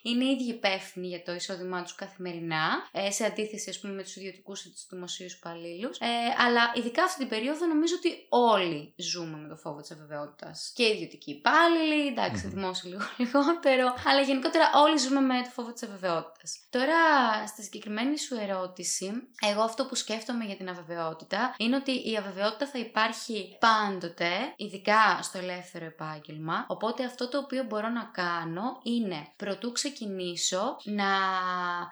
[0.01, 4.03] είναι οι ίδιοι υπεύθυνοι για το εισόδημά τους καθημερινά, ε, σε αντίθεση ας πούμε, με
[4.03, 5.97] τους ιδιωτικούς ή τους δημοσίους υπαλλήλους.
[5.97, 6.05] Ε,
[6.45, 10.71] αλλά ειδικά αυτή την περίοδο νομίζω ότι όλοι ζούμε με το φόβο της αβεβαιότητας.
[10.75, 12.53] Και οι ιδιωτικοί υπάλληλοι, εντάξει, Μμμ.
[12.53, 16.59] δημόσιοι λίγο λιγότερο, αλλά γενικότερα όλοι ζούμε με το φόβο της αβεβαιότητας.
[16.69, 16.97] Τώρα,
[17.47, 22.67] στη συγκεκριμένη σου ερώτηση, εγώ αυτό που σκέφτομαι για την αβεβαιότητα είναι ότι η αβεβαιότητα
[22.67, 26.65] θα υπάρχει πάντοτε, ειδικά στο ελεύθερο επάγγελμα.
[26.67, 31.11] Οπότε αυτό το οποίο μπορώ να κάνω είναι προτού ξεκινήσω να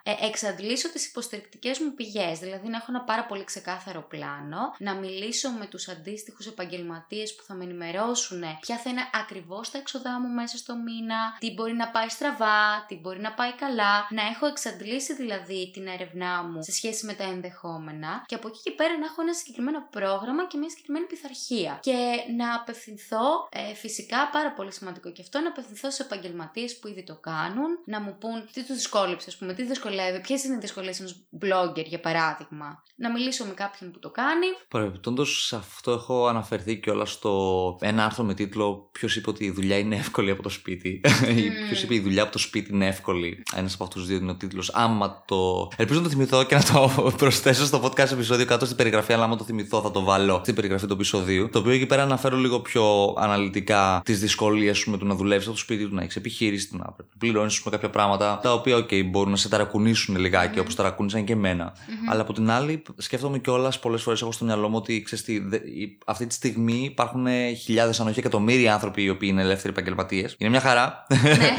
[0.03, 2.39] ε, εξαντλήσω τις υποστηρικτικές μου πηγές.
[2.39, 7.43] Δηλαδή να έχω ένα πάρα πολύ ξεκάθαρο πλάνο, να μιλήσω με τους αντίστοιχους επαγγελματίες που
[7.43, 11.73] θα με ενημερώσουν ποια θα είναι ακριβώς τα έξοδά μου μέσα στο μήνα, τι μπορεί
[11.73, 16.63] να πάει στραβά, τι μπορεί να πάει καλά, να έχω εξαντλήσει δηλαδή την έρευνά μου
[16.63, 20.47] σε σχέση με τα ενδεχόμενα και από εκεί και πέρα να έχω ένα συγκεκριμένο πρόγραμμα
[20.47, 21.79] και μια συγκεκριμένη πειθαρχία.
[21.87, 21.97] Και
[22.37, 27.03] να απευθυνθώ, ε, φυσικά πάρα πολύ σημαντικό και αυτό, να απευθυνθώ σε επαγγελματίες που ήδη
[27.03, 30.59] το κάνουν, να μου πούν τι τους δυσκόλεψε, ας πούμε, τι δυσκολεύει, ποιες είναι οι
[30.59, 32.83] δυσκολίες ενός blogger για παράδειγμα.
[32.95, 34.47] Να μιλήσω με κάποιον που το κάνει.
[34.69, 37.33] Παρεμπιπτόντως, σε αυτό έχω αναφερθεί κιόλας στο
[37.81, 41.01] ένα άρθρο με τίτλο Ποιος είπε ότι η δουλειά είναι εύκολη από το σπίτι.
[41.35, 43.43] Ή Ποιος είπε η δουλειά από το σπίτι είναι εύκολη.
[43.55, 44.71] Ένας από αυτούς του δύο είναι ο τίτλος.
[44.73, 45.67] Άμα το.
[45.75, 49.13] Ελπίζω να το θυμηθώ και να το προσθέσω στο podcast επεισόδιο κάτω στην περιγραφή.
[49.13, 51.49] Αλλά άμα το θυμηθώ, θα το βάλω στην περιγραφή του επεισοδίου.
[51.49, 55.45] Το οποίο εκεί πέρα αναφέρω λίγο πιο αναλυτικά τις δυσκολίες σου με το να δουλεύεις
[55.45, 58.39] από το σπίτι του, να έχεις επιχείρηση, του να πρέπει να πληρώνεις με κάποια πράγματα.
[58.43, 60.59] Τα οποία, OK, μπορούν να σε ταρακουνήσουν λιγάκι, Μμμ.
[60.59, 61.73] όπως ταρακούνησαν και εμένα.
[61.87, 62.09] Μμμ.
[62.11, 65.39] Αλλά από την άλλη, σκέφτομαι κιόλας πολλές φορές έχω στο μυαλό μου ότι ξέρεις τι,
[65.39, 67.27] δε- η- αυτή τη στιγμή υπάρχουν
[67.63, 70.35] χιλιάδες, αν όχι εκατομμύρια άνθρωποι οι οποίοι είναι ελεύθεροι επαγγελματίες.
[70.37, 71.05] Είναι μια χαρά.
[71.23, 71.49] Ναι.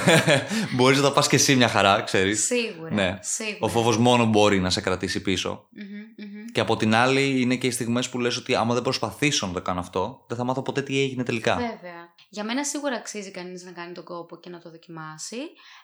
[0.76, 2.44] Μπορείς να τα πας και εσύ μια χαρά, ξέρεις.
[2.44, 2.94] Σίγουρα.
[2.94, 3.18] Ναι.
[3.22, 3.56] Σίγουρα.
[3.60, 5.66] Ο φόβος μόνο μπορεί να σε κρατήσει πίσω.
[5.70, 5.82] Μμμ,
[6.28, 6.35] μμμ.
[6.56, 9.52] Και από την άλλη, είναι και οι στιγμές που λες ότι άμα δεν προσπαθήσω να
[9.52, 11.54] το κάνω αυτό, δεν θα μάθω ποτέ τι έγινε τελικά.
[11.56, 12.14] Βέβαια.
[12.28, 15.36] Για μένα σίγουρα αξίζει κανείς να κάνει τον κόπο και να το δοκιμάσει,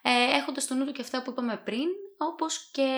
[0.03, 2.89] ε, έχοντας στο νου του και αυτά που είπαμε πριν, όπως και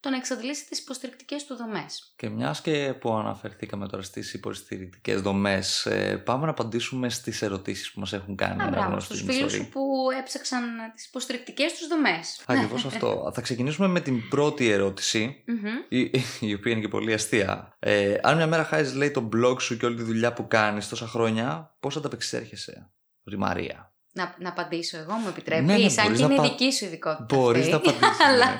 [0.00, 2.12] το να εξαντλήσει τις υποστηρικτικές του δομές.
[2.16, 5.88] Και μιας και που αναφερθήκαμε τώρα στις υποστηρικτικές δομές,
[6.24, 8.52] πάμε να απαντήσουμε στις ερωτήσεις που μας έχουν κάνει.
[8.52, 9.66] Α, μπράβο, αναγνώστες στους στην φίλους ιστορία.
[9.66, 12.42] σου που έψαξαν τις υποστηρικτικές τους δομές.
[12.46, 13.30] Ακριβώς αυτό.
[13.34, 15.66] Θα ξεκινήσουμε με την πρώτη ερώτηση, Μμμ.
[15.88, 17.76] η, η οποία είναι και πολύ αστεία.
[17.78, 20.88] Ε, αν μια μέρα χάσει, λέει, το blog σου και όλη τη δουλειά που κάνεις
[20.88, 22.90] τόσα χρόνια, πώς θα τα απεξέρχεσαι,
[23.24, 25.64] Ρη Μαρία; Να, να απαντήσω εγώ, μου επιτρέπει.
[25.64, 27.36] Ναι, ναι, Σαν μπορείς και να είναι πα- δική σου ειδικότητα.
[27.36, 27.86] Μπορείς αυτή.
[27.86, 28.24] να απαντήσεις.
[28.26, 28.56] Αλλά,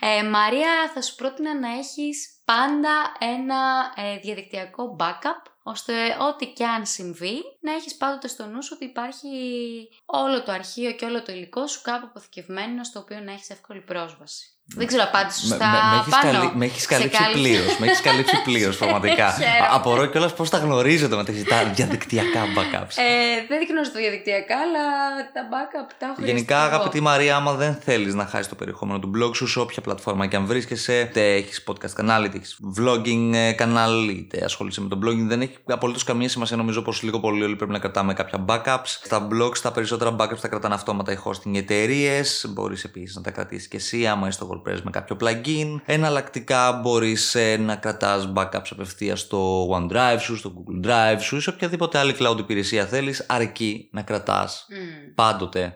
[0.00, 2.94] ε, Μαρία, θα σου πρότεινα να έχεις πάντα
[3.34, 3.60] ένα
[3.96, 5.92] ε, διαδικτυακό backup, ώστε
[6.28, 9.28] ό,τι και αν συμβεί, να έχεις πάντοτε στο νου σου ότι υπάρχει
[10.06, 13.80] όλο το αρχείο και όλο το υλικό σου κάπου αποθηκευμένο, στο οποίο να έχεις εύκολη
[13.80, 14.44] πρόσβαση.
[14.76, 16.32] Δεν ξέρω, απάντησες σωστά έχεις πάνω.
[16.38, 17.40] καλύ- με έχεις Σε καλύψει κάλυψα.
[17.42, 17.78] πλήρως.
[17.78, 19.30] Με έχεις καλύψει πλήρως, πραγματικά.
[19.32, 19.56] Χαίρομαι.
[19.58, 22.94] Α- Απορώ κιόλας πώς τα γνωρίζετε μεταξύ τα διαδικτυακά backups.
[22.96, 24.80] Ε, δεν γνωρίζω το διαδικτυακά, αλλά
[25.34, 26.62] τα backup τα έχω Γενικά, χειριστεί εγώ.
[26.62, 30.26] αγαπητή Μαρία, άμα δεν θέλεις να χάσεις το περιεχόμενο του blog σου σε όποια πλατφόρμα
[30.26, 34.88] και αν βρίσκεσαι, είτε έχεις podcast κανάλι, είτε έχει vlogging ε, κανάλι, είτε ασχολείσαι με
[34.88, 36.56] το blogging, δεν έχει απολύτως καμία σημασία.
[36.56, 38.84] Νομίζω πως λίγο πολύ όλοι πρέπει να κρατάμε κάποια backups.
[38.84, 42.46] Στα blogs, τα περισσότερα backups τα κρατάνε αυτόματα οι hosting εταιρείες.
[42.48, 45.80] Μπορείς επίσης να τα κρατήσεις και εσύ, άμα είσαι στο WordPress με κάποιο plugin.
[45.84, 51.50] Εναλλακτικά, μπορείς να κρατάς backups απευθείας στο OneDrive σου, στο Google Drive σου ή σε
[51.50, 55.74] οποιαδήποτε άλλη cloud υπηρεσία θέλεις, αρκεί να κρατάς Μμμ, πάντοτε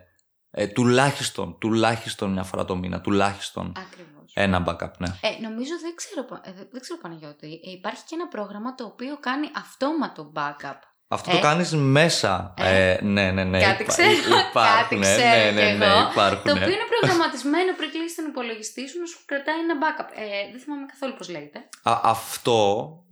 [0.51, 4.14] ε, τουλάχιστον, τουλάχιστον μια φορά το μήνα, τουλάχιστον Ακριβώς.
[4.35, 5.09] Ένα backup, ναι.
[5.21, 7.61] Ε, νομίζω δεν ξέρω, Πα- ε, δεν ξέρω Παναγιώτη.
[7.65, 12.55] Ε, υπάρχει και ένα πρόγραμμα το οποίο κάνει αυτόματο backup Αυτό Ε; το κάνεις μέσα.
[12.59, 13.61] Ε; Ε, ναι, ναι, ναι.
[13.61, 14.11] Κάτι υπά- ξέρω,
[14.51, 16.61] υπάρχουν, κάτι ναι, ξέρω ναι, ναι, κι ναι, εγώ, υπάρχουν, Το ναι.
[16.61, 20.09] οποίο είναι προγραμματισμένο πριν κλείσει τον υπολογιστή σου να σου κρατάει ένα backup.
[20.15, 21.59] Ε, δεν θυμάμαι καθόλου πώς λέγεται.
[21.83, 22.59] Α, αυτό,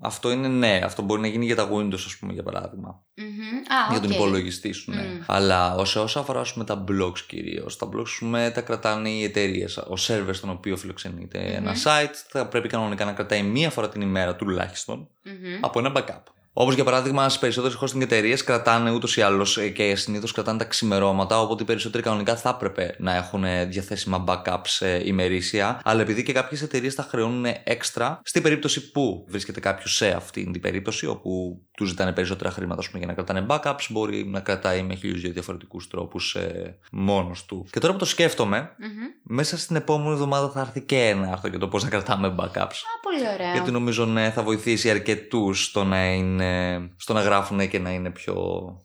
[0.00, 0.80] αυτό είναι ναι.
[0.84, 3.02] Αυτό μπορεί να γίνει για τα Windows, ας πούμε, για παράδειγμα.
[3.14, 3.56] Μμμ.
[3.56, 4.16] Α, Για τον οκ.
[4.16, 5.02] υπολογιστή σου, ναι.
[5.02, 5.22] Μμ.
[5.26, 9.08] Αλλά όσο, όσο αφορά ας πούμε, τα blogs κυρίως, τα blogs ας πούμε, τα κρατάνε
[9.08, 9.76] οι εταιρείες.
[9.76, 11.54] Ο server στον οποίο φιλοξενείται Μμμ.
[11.56, 15.58] ένα site θα πρέπει κανονικά να κρατάει μία φορά την ημέρα τουλάχιστον Μμμ.
[15.60, 16.22] από ένα backup.
[16.54, 20.64] Όπως για παράδειγμα, στις περισσότερες hosting εταιρείες κρατάνε ούτως ή άλλως και συνήθως κρατάνε τα
[20.64, 21.40] ξημερώματα.
[21.40, 25.80] Οπότε οι περισσότεροι κανονικά θα έπρεπε να έχουν διαθέσιμα backups ε, ημερήσια.
[25.84, 30.52] Αλλά επειδή και κάποιες εταιρείες τα χρεώνουν έξτρα, στην περίπτωση που βρίσκεται κάποιος σε αυτήν
[30.52, 34.40] την περίπτωση, όπου του ζητάνε περισσότερα χρήματα ας πούμε, για να κρατάνε backups, μπορεί να
[34.40, 37.66] κρατάει με χίλιους δύο διαφορετικούς τρόπους ε, μόνος του.
[37.70, 38.88] Και τώρα που το σκέφτομαι, Μμμ.
[39.22, 42.62] μέσα στην επόμενη εβδομάδα θα έρθει και ένα άρθρο για το πώς να κρατάμε backups.
[42.62, 43.52] Α, πολύ ωραία.
[43.52, 48.10] Γιατί νομίζω ναι, θα βοηθήσει αρκετούς στο να, είναι, στο να γράφουν και να είναι
[48.10, 48.36] πιο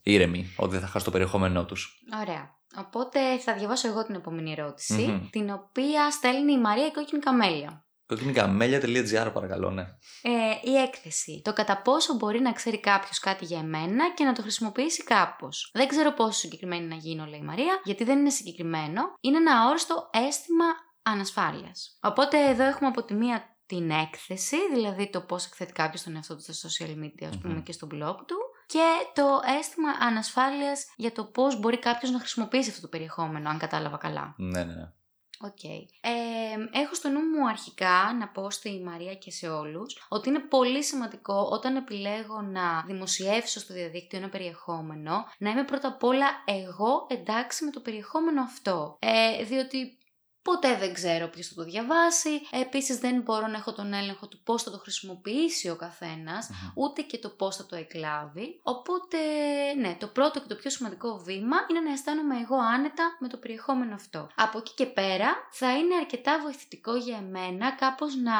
[0.04, 2.02] ήρεμοι, ότι δεν θα χάσουν το περιεχόμενό τους.
[2.22, 2.56] Ωραία.
[2.80, 5.30] Οπότε θα διαβάσω εγώ την επόμενη ερώτηση, Μμμ.
[5.30, 7.86] την οποία στέλνει η Μαρία η Κόκκινη Καμέλια.
[8.08, 9.82] Κοκκινικαμέλια.gr παρακαλώ, ναι.
[10.22, 11.42] Ε, η έκθεση.
[11.44, 15.70] Το κατά πόσο μπορεί να ξέρει κάποιος κάτι για εμένα και να το χρησιμοποιήσει κάπως.
[15.74, 19.02] Δεν ξέρω πόσο συγκεκριμένη να γίνω, λέει η Μαρία, γιατί δεν είναι συγκεκριμένο.
[19.22, 20.66] Είναι ένα αόριστο αίσθημα
[21.02, 21.98] ανασφάλειας.
[22.02, 26.36] Οπότε εδώ έχουμε από τη μία την έκθεση, δηλαδή το πώς εκθέτει κάποιος τον εαυτό
[26.36, 27.64] του στα social media, ας πούμε, Μμμ.
[27.64, 29.24] και στο blog του, και το
[29.60, 34.34] αίσθημα ανασφάλειας για το πώς μπορεί κάποιος να χρησιμοποιήσει αυτό το περιεχόμενο, αν κατάλαβα καλά.
[34.38, 34.92] Ναι, ναι, ναι.
[35.40, 35.64] Οκ.
[35.64, 40.40] Ε, έχω στο νου μου αρχικά να πω στη Μαρία και σε όλους ότι είναι
[40.40, 46.28] πολύ σημαντικό όταν επιλέγω να δημοσιεύσω στο διαδίκτυο ένα περιεχόμενο να είμαι πρώτα απ' όλα
[46.46, 48.98] εγώ εντάξει με το περιεχόμενο αυτό.
[49.00, 49.98] Ε, διότι
[50.50, 54.40] ποτέ δεν ξέρω ποιος θα το διαβάσει, επίσης δεν μπορώ να έχω τον έλεγχο του
[54.44, 56.72] πώς θα το χρησιμοποιήσει ο καθένας, Μμμ.
[56.76, 58.60] ούτε και το πώς θα το εκλάβει.
[58.64, 59.18] Οπότε,
[59.80, 63.38] ναι, το πρώτο και το πιο σημαντικό βήμα είναι να αισθάνομαι εγώ άνετα με το
[63.38, 64.30] περιεχόμενο αυτό.
[64.36, 68.34] Από εκεί και πέρα θα είναι αρκετά βοηθητικό για εμένα κάπως να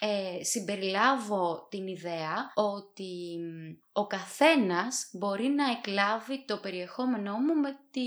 [0.00, 7.78] ε, συμπεριλάβω την ιδέα ότι μ, ο καθένας μπορεί να εκλάβει το περιεχόμενό μου με,
[7.90, 8.00] τη,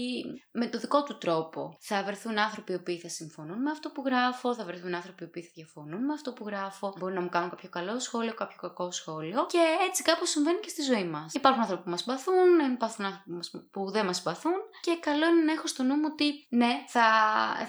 [0.51, 1.77] με το δικό του τρόπο.
[1.79, 5.27] Θα βρεθούν άνθρωποι οι οποίοι θα συμφωνούν με αυτό που γράφω, θα βρεθούν άνθρωποι οι
[5.27, 8.57] οποίοι θα διαφωνούν με αυτό που γράφω, μπορεί να μου κάνουν κάποιο καλό σχόλιο, κάποιο
[8.61, 11.33] κακό σχόλιο και έτσι κάπως συμβαίνει και στη ζωή μας.
[11.33, 15.27] Υπάρχουν άνθρωποι που μας συμπαθούν, υπάρχουν άνθρωποι που, μας- που δεν μας συμπαθούν και καλό
[15.27, 17.03] είναι να έχω στο νου μου ότι ναι, θα...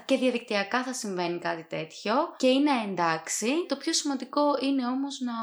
[0.05, 3.67] και διαδικτυακά θα συμβαίνει κάτι τέτοιο και είναι εντάξει.
[3.69, 5.35] Το πιο σημαντικό είναι όμως να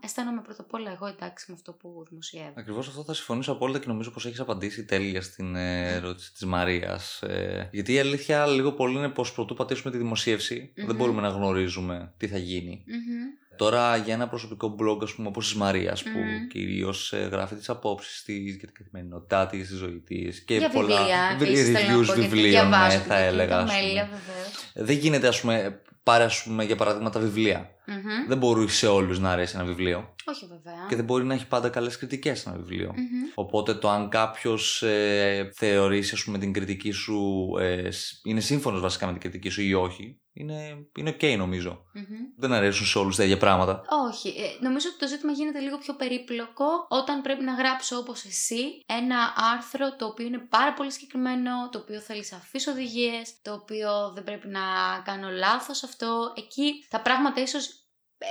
[0.00, 2.52] αισθάνομαι πρώτα απ' όλα εγώ εντάξει με αυτό που δημοσιεύω.
[2.54, 6.44] Ακριβώς αυτό θα συμφωνήσω απόλυτα και νομίζω πως έχεις απαντήσει τέλεια στην ε, ερώτηση της
[6.44, 7.22] Μαρίας.
[7.22, 10.86] Ε, γιατί η αλήθεια λίγο πολύ είναι πως πρωτού πατήσουμε τη δημοσίευση, Μμμ.
[10.86, 12.84] δεν μπορούμε να γνωρίζουμε τι θα γίνει.
[12.86, 13.47] Μμμ.
[13.58, 16.46] Τώρα για ένα προσωπικό blog, ας πούμε, όπως της Μαρίας, που Μμμ.
[16.48, 20.96] κυρίως γράφει τις απόψεις της για την καθημερινότητά της, τη ζωή της και για πολλά
[20.96, 23.58] βιβλία, βι- επίσης, θέλω να reviews πω, γιατί βιβλίων, ναι, διαβάζω θα την έλεγα.
[23.58, 24.02] ας Κόκκινη πούμε.
[24.02, 24.86] Καμέλια, βεβαίως.
[24.88, 27.70] Δεν γίνεται, ας πούμε, πάρε ας πούμε, για παράδειγμα τα βιβλία.
[27.86, 28.28] Μμμ.
[28.28, 30.86] Δεν μπορεί σε όλους να αρέσει ένα βιβλίο Όχι βέβαια.
[30.88, 32.92] και δεν μπορεί να έχει πάντα καλές κριτικές ένα βιβλίο.
[32.96, 33.30] Μμμ.
[33.34, 38.80] Οπότε το αν κάποιος ε, θεωρήσει ας πούμε, την κριτική σου, ε, σ- είναι σύμφωνος
[38.80, 41.84] βασικά με την κριτική σου ή όχι, είναι, είναι ok νομίζω.
[41.92, 42.04] Μμμ.
[42.36, 43.82] Δεν αρέσουν σε όλους τα ίδια πράγματα.
[44.08, 44.28] Όχι.
[44.28, 48.82] Ε, νομίζω ότι το ζήτημα γίνεται λίγο πιο περίπλοκο όταν πρέπει να γράψω όπως εσύ
[48.86, 54.12] ένα άρθρο το οποίο είναι πάρα πολύ συγκεκριμένο, το οποίο θέλει σαφείς οδηγίες, το οποίο
[54.14, 54.60] δεν πρέπει να
[55.04, 56.32] κάνω λάθος αυτό.
[56.36, 57.70] Εκεί τα πράγματα ίσως ε,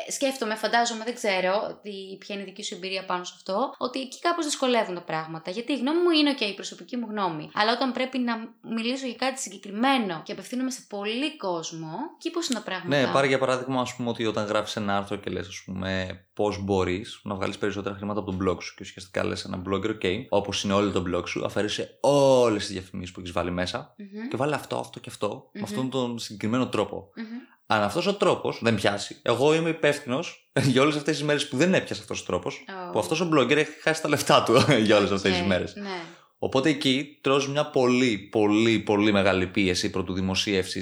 [0.09, 3.99] σκέφτομαι, φαντάζομαι, δεν ξέρω τι, ποια είναι η δική σου εμπειρία πάνω σε αυτό, ότι
[4.01, 5.51] εκεί κάπως δυσκολεύουν τα πράγματα.
[5.51, 7.49] Γιατί η γνώμη μου είναι και η προσωπική μου γνώμη.
[7.53, 12.47] Αλλά όταν πρέπει να μιλήσω για κάτι συγκεκριμένο και απευθύνομαι σε πολύ κόσμο, εκεί πώς
[12.47, 15.29] είναι τα πράγματα; Ναι, πάρε για παράδειγμα, ας πούμε, ότι όταν γράφεις ένα άρθρο και
[15.29, 19.23] λες, ας πούμε, πώς μπορείς να βγάλεις περισσότερα χρήματα από το blog σου και ουσιαστικά
[19.23, 23.19] λες ένα blogger, OK, όπως είναι όλο το blog σου, αφαίρεσε όλες τις διαφημίσεις που
[23.19, 24.27] έχεις βάλει μέσα Μμμ.
[24.27, 25.63] και βάλε αυτό, αυτό και αυτό με Μμμ.
[25.63, 27.09] αυτόν τον συγκεκριμένο τρόπο.
[27.15, 27.25] Μμμ.
[27.69, 31.57] Αν αυτός ο τρόπος δεν πιάσει, εγώ είμαι υπεύθυνος για όλες αυτές τις μέρες που
[31.57, 32.91] δεν έπιασε αυτός ο τρόπος, Oh.
[32.91, 34.53] που αυτός ο blogger έχει χάσει τα λεφτά του
[34.85, 35.75] για όλες αυτές τις Οκ, μέρες.
[35.75, 35.89] Ναι.
[36.39, 40.81] Οπότε εκεί τρως μια πολύ πολύ πολύ μεγάλη πίεση προτού δημοσιεύσει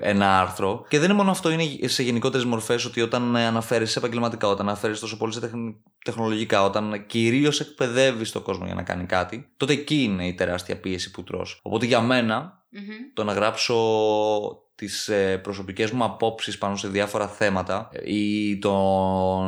[0.00, 0.84] ένα άρθρο.
[0.88, 5.00] Και δεν είναι μόνο αυτό, είναι σε γενικότερες μορφές ότι όταν αναφέρεις επαγγελματικά, όταν αναφέρεις
[5.00, 9.72] τόσο πολύ σε τεχν- τεχνολογικά, όταν κυρίως εκπαιδεύεις τον κόσμο για να κάνει κάτι, τότε
[9.72, 11.60] εκεί είναι η τεράστια πίεση που τρως.
[11.62, 12.82] Οπότε για μένα Μμμ.
[13.14, 13.74] το να γράψω
[14.80, 18.72] τις ε, προσωπικές μου απόψεις πάνω σε διάφορα θέματα ε, ή το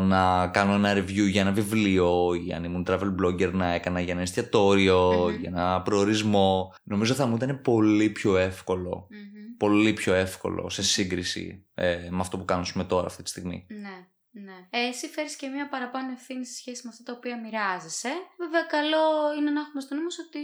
[0.02, 4.12] να κάνω ένα review για ένα βιβλίο ή αν ήμουν travel blogger να έκανα για
[4.12, 5.40] ένα εστιατόριο, Μμμ.
[5.40, 9.56] για ένα προορισμό νομίζω θα μου ήταν πολύ πιο εύκολο Μμμ.
[9.56, 13.66] πολύ πιο εύκολο σε σύγκριση ε, με αυτό που κάνουμε τώρα αυτή τη στιγμή.
[13.68, 14.06] Ναι.
[14.34, 14.58] Ναι.
[14.70, 18.12] Ε, εσύ φέρεις και μία παραπάνω ευθύνη σε σχέση με αυτά τα οποία μοιράζεσαι.
[18.38, 19.04] Βέβαια, καλό
[19.38, 20.40] είναι να έχουμε στο νου μας ότι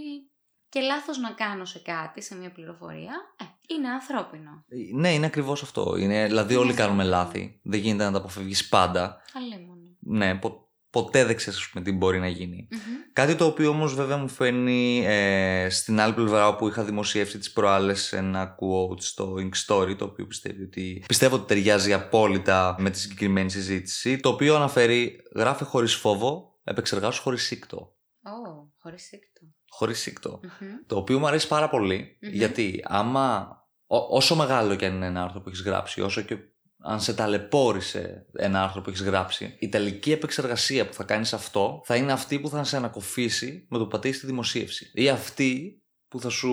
[0.68, 4.64] και λάθος να κάνω σε κάτι, σε μία πληροφορία, ε, είναι ανθρώπινο.
[4.94, 5.96] Ναι, είναι ακριβώς αυτό.
[5.98, 7.61] Είναι, δηλαδή, όλοι κάνουμε λάθη.
[7.62, 9.22] Δεν γίνεται να τα αποφευγεί πάντα.
[9.35, 9.96] Αλίμονο.
[10.00, 12.68] Ναι, πο- ποτέ δεν ξέρεις τι μπορεί να γίνει.
[12.70, 12.81] Μμμ.
[13.12, 17.52] Κάτι το οποίο όμως βέβαια μου φαίνει ε, στην άλλη πλευρά όπου είχα δημοσιεύσει τις
[17.52, 22.90] προάλλες ένα quote στο Ink Story το οποίο πιστεύει ότι, πιστεύω ότι ταιριάζει απόλυτα με
[22.90, 27.76] τη συγκεκριμένη συζήτηση το οποίο αναφέρει γράφε χωρίς φόβο, επεξεργάσου χωρίς σύκτο.
[28.22, 29.40] Ω, χωρίς σύκτο.
[29.70, 30.40] Χωρίς σύκτο.
[30.42, 30.68] Μμμ.
[30.87, 32.31] Το οποίο μου αρέσει πάρα πολύ Μμμ.
[32.33, 33.48] γιατί άμα
[33.87, 36.37] ό- όσο μεγάλο και αν είναι ένα άρθρο που έχεις γράψει όσο και
[36.83, 41.83] αν σε ταλαιπώρησε ένα άρθρο που έχεις γράψει η τελική επεξεργασία που θα κάνεις αυτό
[41.85, 45.83] θα είναι αυτή που θα σε ανακοφίσει με το που πατήσεις τη δημοσίευση ή αυτή
[46.09, 46.52] που θα σου,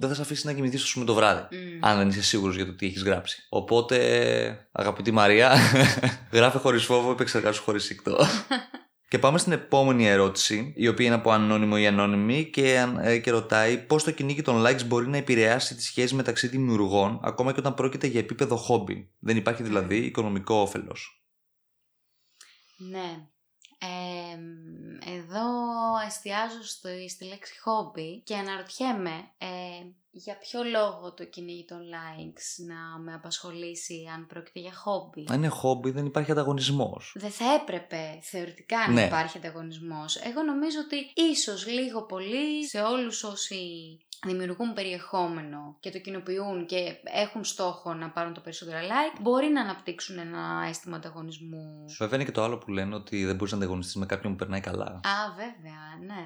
[0.00, 1.84] δεν θα σε αφήσει να κοιμηθείς στο με το βράδυ Μμ.
[1.84, 3.46] αν δεν είσαι σίγουρος για το τι έχεις γράψει.
[3.48, 5.56] Οπότε, αγαπητή Μαρία,
[6.32, 8.18] γράφε χωρίς φόβο, επεξεργάσου χωρίς σύκτο.
[9.10, 13.18] Και πάμε στην επόμενη ερώτηση, η οποία είναι από ανώνυμο ή ανώνυμη και, αν- ε,
[13.18, 17.52] και ρωτάει πώς το κυνήγι των likes μπορεί να επηρεάσει τη σχέση μεταξύ δημιουργών, ακόμα
[17.52, 19.10] και όταν πρόκειται για επίπεδο χόμπι.
[19.18, 21.24] Δεν υπάρχει δηλαδή οικονομικό όφελος.
[22.76, 23.26] Ναι.
[23.78, 24.38] Ε,
[25.16, 25.42] εδώ
[26.06, 29.46] εστιάζω στο, στη λέξη χόμπι και αναρωτιέμαι ε,
[30.10, 35.36] για ποιο λόγο το κυνήγι των likes να με απασχολήσει αν πρόκειται για χόμπι; Αν
[35.36, 37.14] είναι χόμπι, δεν υπάρχει ανταγωνισμός.
[37.18, 39.04] Δεν θα έπρεπε θεωρητικά να Ναι.
[39.04, 40.16] υπάρχει ανταγωνισμός.
[40.16, 40.96] Εγώ νομίζω ότι
[41.30, 43.56] ίσως λίγο πολύ σε όλους όσοι
[44.26, 49.60] δημιουργούν περιεχόμενο και το κοινοποιούν και έχουν στόχο να πάρουν το περισσότερα like, μπορεί να
[49.60, 51.84] αναπτύξουν ένα αίσθημα ανταγωνισμού.
[51.98, 54.38] Βέβαια είναι και το άλλο που λένε ότι δεν μπορείς να ανταγωνιστείς με κάποιον που
[54.38, 54.84] περνάει καλά.
[54.86, 56.24] Α, βέβαια, ναι.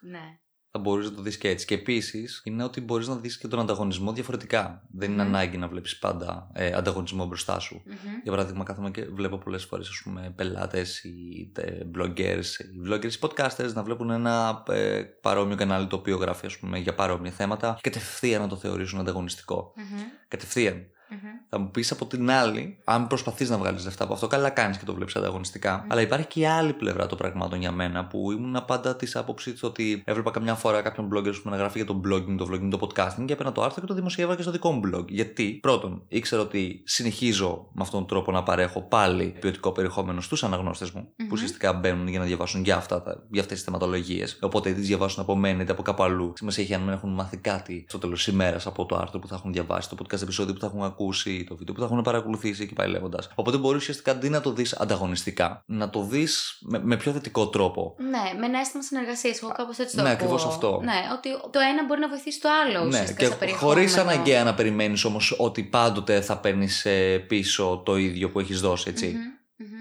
[0.00, 0.38] Ναι.
[0.76, 1.66] Θα μπορείς να το δεις και έτσι.
[1.66, 4.82] Και επίσης είναι ότι μπορείς να δεις και τον ανταγωνισμό διαφορετικά.
[4.90, 5.28] Δεν είναι Μμμ.
[5.34, 7.82] ανάγκη να βλέπεις πάντα ε, ανταγωνισμό μπροστά σου.
[7.84, 7.94] Μμμ.
[8.22, 13.72] Για παράδειγμα, κάθομαι και βλέπω πολλές φορές πελάτες ή τε, bloggers, ή vloggers ή podcasters
[13.74, 17.90] να βλέπουν ένα ε, παρόμοιο κανάλι το οποίο γράφει ας πούμε, για παρόμοια θέματα και
[17.90, 19.72] κατευθείαν να το θεωρήσουν ανταγωνιστικό.
[19.76, 20.00] Μμμ.
[20.28, 20.86] Κατευθείαν.
[21.10, 21.18] Μμμ.
[21.48, 24.78] Θα μου πεις από την άλλη, αν προσπαθείς να βγάλεις λεφτά από αυτό, καλά κάνεις
[24.78, 25.76] και το βλέπεις ανταγωνιστικά.
[25.78, 25.92] Μμμ.
[25.92, 29.62] Αλλά υπάρχει και η άλλη πλευρά των πραγμάτων για μένα που ήμουν πάντα της άποψης
[29.62, 32.68] ότι έβλεπα καμιά φορά κάποιον blogger ας πούμε, να γράφει για το blogging, το vlogging,
[32.70, 35.04] το podcasting και έπαιρνα το άρθρο και το δημοσίευα και στο δικό μου blog.
[35.08, 40.44] Γιατί, πρώτον, ήξερα ότι συνεχίζω με αυτόν τον τρόπο να παρέχω πάλι ποιοτικό περιεχόμενο στους
[40.44, 41.32] αναγνώστες μου, που Μμμ.
[41.32, 44.38] ουσιαστικά μπαίνουν για να διαβάσουν για, αυτά, τα- για αυτές τις θεματολογίες.
[44.40, 46.32] Οπότε είτε τις διαβάσουν από μένα είτε από κάπου αλλού.
[46.36, 49.28] Σημασία έχει αν δεν έχουν μάθει κάτι στο τέλος της ημέρας από το άρθρο που
[49.28, 52.02] θα έχουν διαβάσει, το podcast επεισόδιο που θα έχουν ακούσει, το βίντεο που θα έχουν
[52.02, 53.28] παρακολουθήσει και πάει λέγοντας.
[53.34, 57.48] Οπότε μπορείς ουσιαστικά αντί να το δεις ανταγωνιστικά, να το δεις με, με πιο θετικό
[57.48, 57.94] τρόπο.
[57.98, 59.42] Ναι, με ένα αίσθημα συνεργασίας.
[59.42, 60.18] Εγώ κάπως έτσι το Ναι, ακούω.
[60.24, 60.80] ακριβώς αυτό.
[60.84, 63.74] Ναι, ότι το ένα μπορεί να βοηθήσει το άλλο Ναι, ουσιαστικά και στα περιεχόμενα.
[63.74, 66.86] χωρίς αναγκαία να περιμένεις όμως ότι πάντοτε θα παίρνεις
[67.26, 69.06] πίσω το ίδιο που έχεις δώσει, έτσι.
[69.06, 69.78] Μμμ, μμμ.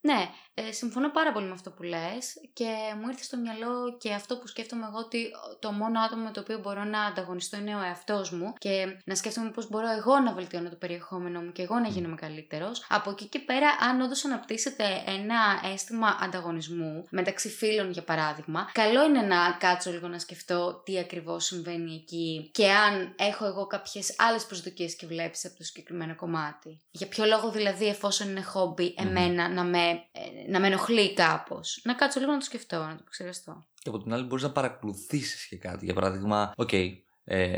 [0.00, 2.64] Ναι, ε, συμφωνώ πάρα πολύ με αυτό που λες και
[3.00, 6.40] μου ήρθε στο μυαλό και αυτό που σκέφτομαι εγώ ότι το μόνο άτομο με το
[6.40, 10.32] οποίο μπορώ να ανταγωνιστώ είναι ο εαυτός μου και να σκέφτομαι πώς μπορώ εγώ να
[10.32, 12.86] βελτιώνω το περιεχόμενο μου και εγώ να γίνομαι καλύτερος.
[12.88, 19.04] Από εκεί και πέρα, αν όντως αναπτύσσεται ένα αίσθημα ανταγωνισμού μεταξύ φίλων για παράδειγμα, καλό
[19.04, 24.14] είναι να κάτσω λίγο να σκεφτώ τι ακριβώς συμβαίνει εκεί και αν έχω εγώ κάποιες
[24.18, 26.80] άλλες προσδοκίες και βλέπεις από το συγκεκριμένο κομμάτι.
[26.90, 29.06] Για ποιο λόγο δηλαδή εφόσον είναι χόμπι Μμμ.
[29.06, 31.80] εμένα να με, ε, να με ενοχλεί κάπως.
[31.84, 33.66] Να κάτσω λίγο να το σκεφτώ, να το εξεργαστώ.
[33.82, 35.84] Και από την άλλη μπορείς να παρακολουθήσεις και κάτι.
[35.84, 36.98] Για παράδειγμα, οκ, ε,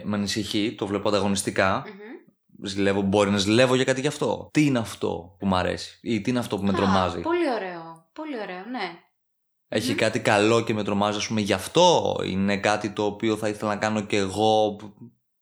[0.05, 1.85] με ανησυχεί, το βλέπω ανταγωνιστικά.
[2.63, 4.49] Ζηλεύω, μπορεί να ζηλεύω για κάτι γι' αυτό.
[4.53, 7.51] Τι είναι αυτό που μου αρέσει ή τι είναι αυτό που με Α, τρομάζει; Πολύ
[7.55, 8.09] ωραίο.
[8.13, 8.99] Πολύ ωραίο, ναι.
[9.69, 9.97] Έχει Μμμ.
[9.97, 13.71] κάτι καλό και με τρομάζει, ας πούμε, γι' αυτό; Είναι κάτι το οποίο θα ήθελα
[13.71, 14.77] να κάνω και εγώ.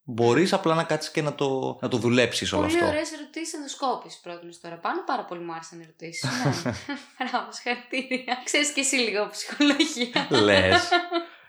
[0.09, 2.87] Μπορείς απλά να κάτσεις και να το, να το δουλέψεις όλο Πολύ αυτό.
[2.89, 5.05] ωραίες ερωτήσεις ενδοσκόπησης πρότεινες τώρα πάνω.
[5.07, 6.25] Πάρα πολύ μου άρεσαν οι ερωτήσεις.
[6.65, 6.73] ναι.
[7.19, 8.41] Μπράβο, συγχαρητήρια.
[8.45, 10.27] Ξέρεις και εσύ λίγο ψυχολογία.
[10.45, 10.89] Λες.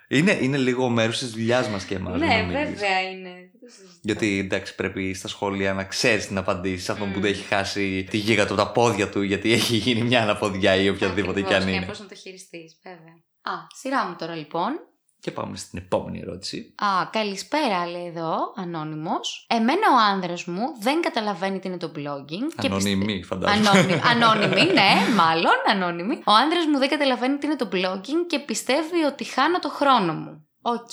[0.09, 2.19] Είναι, είναι λίγο μέρος της δουλειάς μας και εμάς.
[2.19, 3.29] ναι, βέβαια είναι.
[3.29, 3.99] Δεν το συζητώ.
[4.01, 7.21] Γιατί εντάξει, πρέπει στα σχόλια να ξέρεις να απαντήσεις σε αυτόν που Μμμ.
[7.21, 10.75] το έχει χάσει τη γη κάτω από τα πόδια του, γιατί έχει γίνει μια αναποδιά
[10.75, 11.79] ή οποιαδήποτε κι αν Ακριβώς, είναι.
[11.79, 13.13] Και πώς να το χειριστείς, βέβαια.
[13.41, 14.79] Α, σειρά μου τώρα λοιπόν.
[15.19, 16.73] Και πάμε στην επόμενη ερώτηση.
[16.75, 19.47] Α, καλησπέρα λέει εδώ, ανώνυμος.
[19.49, 22.53] Εμένα ο άνδρας μου δεν καταλαβαίνει τι είναι το blogging.
[22.61, 23.69] και Ανώνυμη, φαντάζομαι.
[23.69, 26.15] Ανώνυμη, ανώνυμη, ναι, μάλλον ανώνυμη.
[26.25, 30.13] Ο άντρας μου δεν καταλαβαίνει τι είναι το blogging και πιστεύει ότι χάνω το χρόνο
[30.13, 30.47] μου.
[30.61, 30.91] Οκ.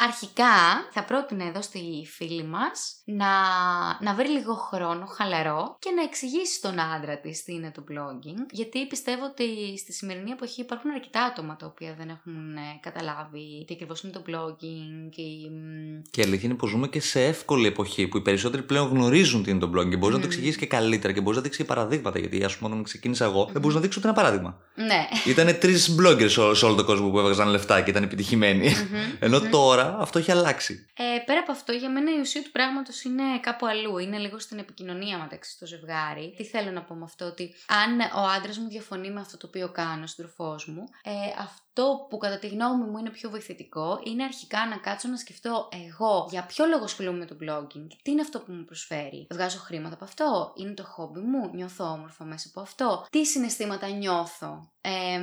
[0.00, 0.54] Αρχικά
[0.90, 1.80] θα πρότεινα εδώ στη
[2.16, 3.26] φίλη μας να,
[4.00, 8.46] να βρει λίγο χρόνο χαλαρό και να εξηγήσει στον άντρα της τι είναι το blogging
[8.50, 13.64] γιατί πιστεύω ότι στη σημερινή εποχή υπάρχουν αρκετά άτομα τα οποία δεν έχουν ε, καταλάβει
[13.66, 15.50] τι ακριβώς είναι το blogging ή...
[16.10, 19.42] Και η αλήθεια είναι πως ζούμε και σε εύκολη εποχή που οι περισσότεροι πλέον γνωρίζουν
[19.42, 21.64] τι είναι το blogging και μπορείς να το εξηγήσεις και καλύτερα και μπορείς να δείξεις
[21.64, 24.56] παραδείγματα γιατί ας πούμε όταν ξεκίνησα εγώ δεν μπορούσα να δείξω ούτε ένα παράδειγμα.
[24.74, 25.08] Ναι.
[25.26, 28.72] Ήταν τρεις bloggers σε όλο τον κόσμο που έβγαζαν λεφτά και ήταν επιτυχημένοι.
[29.18, 30.86] Ενώ τώρα αυτό έχει αλλάξει.
[30.96, 33.98] Ε, πέρα από αυτό, για μένα η ουσία του πράγματος είναι κάπου αλλού.
[33.98, 36.34] Είναι λίγο στην επικοινωνία μεταξύ στο ζευγάρι.
[36.36, 39.46] Τι θέλω να πω με αυτό, ότι αν ο άντρας μου διαφωνεί με αυτό το
[39.46, 44.24] οποίο κάνω, σύντροφός μου, ε, αυτό που κατά τη γνώμη μου είναι πιο βοηθητικό είναι
[44.24, 48.20] αρχικά να κάτσω να σκεφτώ εγώ για ποιο λόγο ασχολούμαι με το blogging, τι είναι
[48.20, 49.26] αυτό που μου προσφέρει.
[49.30, 53.88] Βγάζω χρήματα από αυτό, είναι το χόμπι μου, νιώθω όμορφα μέσα από αυτό, τι συναισθήματα
[53.88, 55.20] νιώθω ε,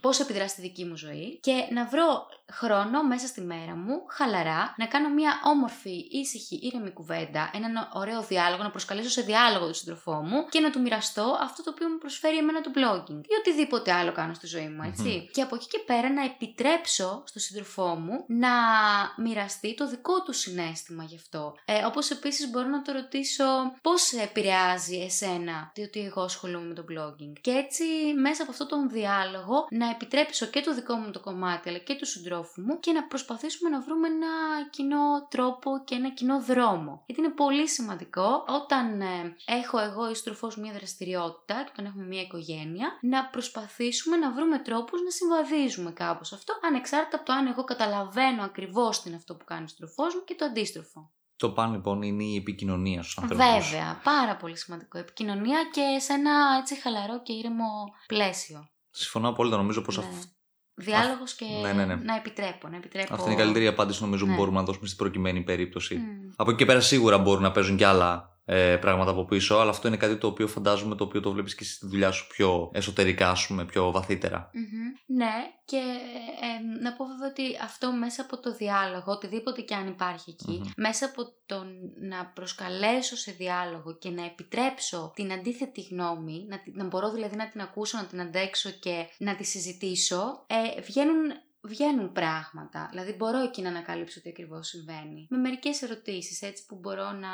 [0.00, 4.74] πώς επιδρά στη δική μου ζωή και να βρω χρόνο μέσα στη μέρα μου, χαλαρά,
[4.76, 9.74] να κάνω μια όμορφη, ήσυχη, ήρεμη κουβέντα, έναν ωραίο διάλογο, να προσκαλέσω σε διάλογο τον
[9.74, 13.34] σύντροφό μου και να του μοιραστώ αυτό το οποίο μου προσφέρει εμένα το blogging ή
[13.38, 17.42] οτιδήποτε άλλο κάνω στη ζωή μου, ετσι Και από εκεί και πέρα να επιτρέψω στον
[17.42, 18.50] σύντροφό μου να
[19.16, 21.54] μοιραστεί το δικό του συνέστημα γι' αυτό.
[21.64, 23.44] Ε, Όπως επίσης μπορώ να το ρωτήσω
[23.82, 27.84] πώς επηρεάζει εσένα διότι εγώ ασχολούμαι με το blogging; Και έτσι
[28.20, 31.94] μέσα από αυτό τον διάλογο να επιτρέψω και το δικό μου το κομμάτι αλλά και
[31.94, 34.28] του συντρόφου μου και να προσπαθήσουμε να βρούμε ένα
[34.70, 37.02] κοινό τρόπο και ένα κοινό δρόμο.
[37.06, 42.04] Γιατί είναι πολύ σημαντικό όταν ε, έχω εγώ ή στροφός μια δραστηριότητα και όταν έχουμε
[42.04, 47.46] μια οικογένεια να προσπαθήσουμε να βρούμε τρόπους να συμβαδίζουμε κάπως αυτό ανεξάρτητα από το αν
[47.46, 51.10] εγώ καταλαβαίνω ακριβώς τι είναι αυτό που κάνει ο στροφός μου και το αντίστροφο.
[51.36, 53.46] Το πάνω λοιπόν είναι η επικοινωνία στους ανθρώπους.
[53.46, 54.98] Βέβαια, πάρα πολύ σημαντικό.
[54.98, 58.68] Επικοινωνία και σε ένα έτσι χαλαρό και ήρεμο πλαίσιο.
[58.90, 59.56] Συμφωνώ απόλυτα.
[59.56, 60.04] Νομίζω πως ναι.
[60.04, 60.30] αυτό.
[60.74, 61.94] Διάλογος και ναι, ναι, ναι.
[61.94, 63.14] να επιτρέπω, να επιτρέπω.
[63.14, 64.30] Αυτή είναι η καλύτερη απάντηση νομίζω Ναι.
[64.32, 65.94] που μπορούμε να δώσουμε στην προκειμένη περίπτωση.
[65.94, 66.30] Μμ.
[66.36, 69.70] Από εκεί και πέρα σίγουρα μπορούν να παίζουν κι άλλα ε, πράγματα από πίσω, αλλά
[69.70, 72.26] αυτό είναι κάτι το οποίο φαντάζομαι το οποίο το βλέπεις και εσύ στη δουλειά σου
[72.26, 74.50] πιο εσωτερικά, ας πούμε, πιο βαθύτερα.
[74.52, 75.16] Μμμ.
[75.16, 75.32] Ναι,
[75.64, 80.30] και ε, να πω βέβαια ότι αυτό μέσα από το διάλογο, οτιδήποτε και αν υπάρχει
[80.30, 80.70] εκεί, Μμμ.
[80.76, 81.64] μέσα από το
[82.00, 87.36] να προσκαλέσω σε διάλογο και να επιτρέψω την αντίθετη γνώμη, να, τη- να μπορώ δηλαδή
[87.36, 91.16] να την ακούσω, να την αντέξω και να τη συζητήσω, ε, βγαίνουν
[91.62, 92.88] βγαίνουν πράγματα.
[92.90, 95.26] Δηλαδή μπορώ εκεί να ανακαλύψω τι ακριβώς συμβαίνει.
[95.30, 97.30] Με μερικές ερωτήσεις έτσι που μπορώ να,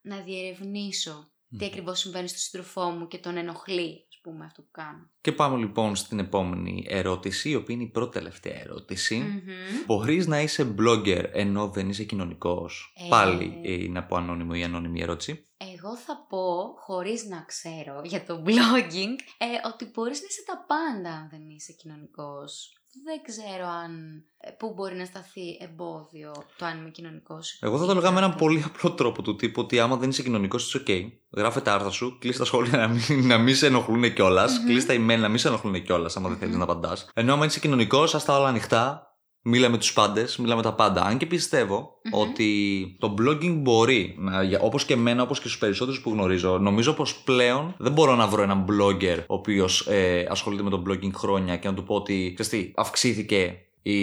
[0.00, 1.64] να διερευνήσω τι Μμμ.
[1.64, 5.10] ακριβώς συμβαίνει στο σύντροφό μου και τον ενοχλεί, ας πούμε, αυτό που κάνω.
[5.20, 9.16] Και πάμε λοιπόν στην επόμενη ερώτηση, η οποία είναι η πρώτη τελευταία ερώτηση.
[9.16, 9.84] Μμμ.
[9.86, 13.08] Μπορείς να είσαι blogger ενώ δεν είσαι κοινωνικός; Ε.
[13.08, 15.48] Πάλι ε, είναι από ανώνυμο ή ανώνυμη ερώτηση.
[15.56, 20.64] Εγώ θα πω, χωρίς να ξέρω για το blogging, ε, ότι μπορείς να είσαι τα
[20.66, 22.77] πάντα αν δεν είσαι κοινωνικός.
[23.04, 27.58] Δεν ξέρω αν ε, πού μπορεί να σταθεί εμπόδιο το αν είμαι κοινωνικός.
[27.60, 30.22] Εγώ θα το έλεγα με έναν πολύ απλό τρόπο του τύπου ότι άμα δεν είσαι
[30.22, 31.10] κοινωνικός, είσαι OK.
[31.36, 34.58] Γράφε τα άρθρα σου, κλείσει τα σχόλια να μην, να μην σε ενοχλούν κιόλας.
[34.58, 34.66] Μμμ.
[34.66, 36.60] Κλείσει τα email να μην σε ενοχλούν κιόλας, άμα δεν θέλεις Μμμ.
[36.66, 37.08] να απαντάς.
[37.14, 39.07] Ενώ άμα είσαι κοινωνικός, ας τα όλα ανοιχτά.
[39.42, 41.02] Μίλα με τους πάντες, μίλα με τα πάντα.
[41.02, 42.20] Αν και πιστεύω Μμμ.
[42.20, 46.58] ότι το blogging μπορεί, να, για- όπως και εμένα, όπως και στους περισσότερους που γνωρίζω,
[46.58, 50.82] νομίζω πως πλέον δεν μπορώ να βρω έναν blogger ο οποίος ε, ασχολείται με το
[50.88, 53.94] blogging χρόνια και να του πω ότι, ξέρεις τι, αυξήθηκε η,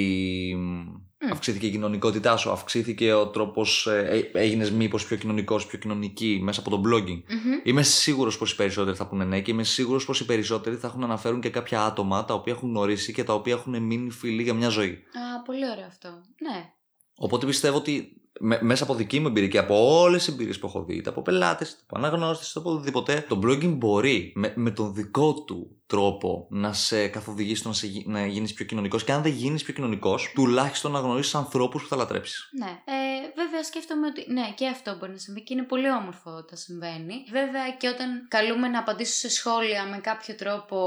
[1.32, 6.40] αυξήθηκε η κοινωνικότητά σου, αυξήθηκε ο τρόπος, ε, ε, έγινες μήπως πιο κοινωνικός, πιο κοινωνική
[6.44, 7.22] μέσα από το blogging.
[7.28, 7.60] Μμμ.
[7.64, 10.88] Είμαι σίγουρος πως οι περισσότεροι θα πούνε ναι και είμαι σίγουρος πως οι περισσότεροι θα
[10.88, 14.10] έχουν να αναφέρουν και κάποια άτομα τα οποία έχουν γνωρίσει και τα οποία έχουν μείνει
[14.10, 14.90] φίλοι για μια ζωή.
[14.92, 16.10] Α, πολύ ωραίο αυτό.
[16.42, 16.70] Ναι.
[17.18, 20.68] Οπότε πιστεύω ότι με- μέσα από δική μου εμπειρία και από όλες τις εμπειρίες που
[20.68, 24.54] έχω δει, είτε από πελάτες, είτε από αναγνώστες, είτε από οτιδήποτε, το blogging μπορεί με,
[24.56, 28.66] με τον δικό του τρόπο να σε καθοδηγήσει στο να, σε, γι- να γίνεις πιο
[28.66, 29.04] κοινωνικός.
[29.04, 32.50] Και αν δεν γίνεις πιο κοινωνικός, τουλάχιστον να γνωρίσει ανθρώπους που θα λατρέψεις.
[32.60, 32.70] Ναι.
[32.70, 36.58] Ε, βέβαια, σκέφτομαι ότι ναι, και αυτό μπορεί να συμβεί και είναι πολύ όμορφο όταν
[36.58, 37.14] συμβαίνει.
[37.32, 40.78] Βέβαια, και όταν καλούμε να απαντήσω σε σχόλια με κάποιο τρόπο,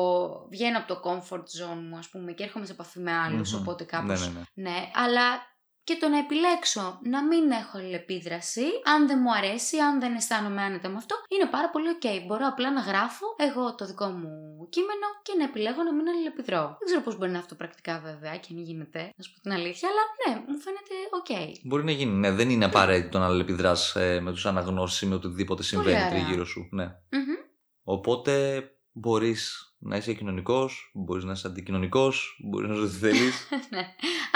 [0.50, 3.52] βγαίνω από το comfort zone μου, ας πούμε, και έρχομαι σε επαφή με άλλους.
[3.52, 3.60] Μμμ.
[3.60, 4.20] Οπότε κάπως.
[4.20, 4.70] Ναι, ναι, ναι.
[4.70, 5.56] ναι, αλλά
[5.88, 10.62] και το να επιλέξω να μην έχω αλληλεπίδραση, αν δεν μου αρέσει, αν δεν αισθάνομαι
[10.62, 12.06] άνετα με αυτό, είναι πάρα πολύ ok.
[12.26, 14.30] Μπορώ απλά να γράφω εγώ το δικό μου
[14.74, 16.62] κείμενο και να επιλέγω να μην αλληλεπιδρώ.
[16.78, 19.40] Δεν ξέρω πώς μπορεί να είναι αυτό πρακτικά βέβαια και αν γίνεται, να σου πω
[19.40, 21.32] την αλήθεια, αλλά ναι, μου φαίνεται ok.
[21.64, 22.12] Μπορεί να γίνει.
[22.12, 26.08] Ναι, δεν είναι απαραίτητο να αλληλεπιδράς με τους αναγνώσεις ή με οτιδήποτε συμβαίνει ωραία.
[26.10, 26.68] τριγύρω σου.
[26.70, 26.84] Ναι.
[26.84, 27.36] Μμμ.
[27.82, 28.62] Οπότε
[28.92, 33.48] μπορείς να είσαι κοινωνικός, μπορείς να είσαι αντικοινωνικός, μπορείς να είσαι ό,τι θέλεις.
[33.70, 33.86] ναι.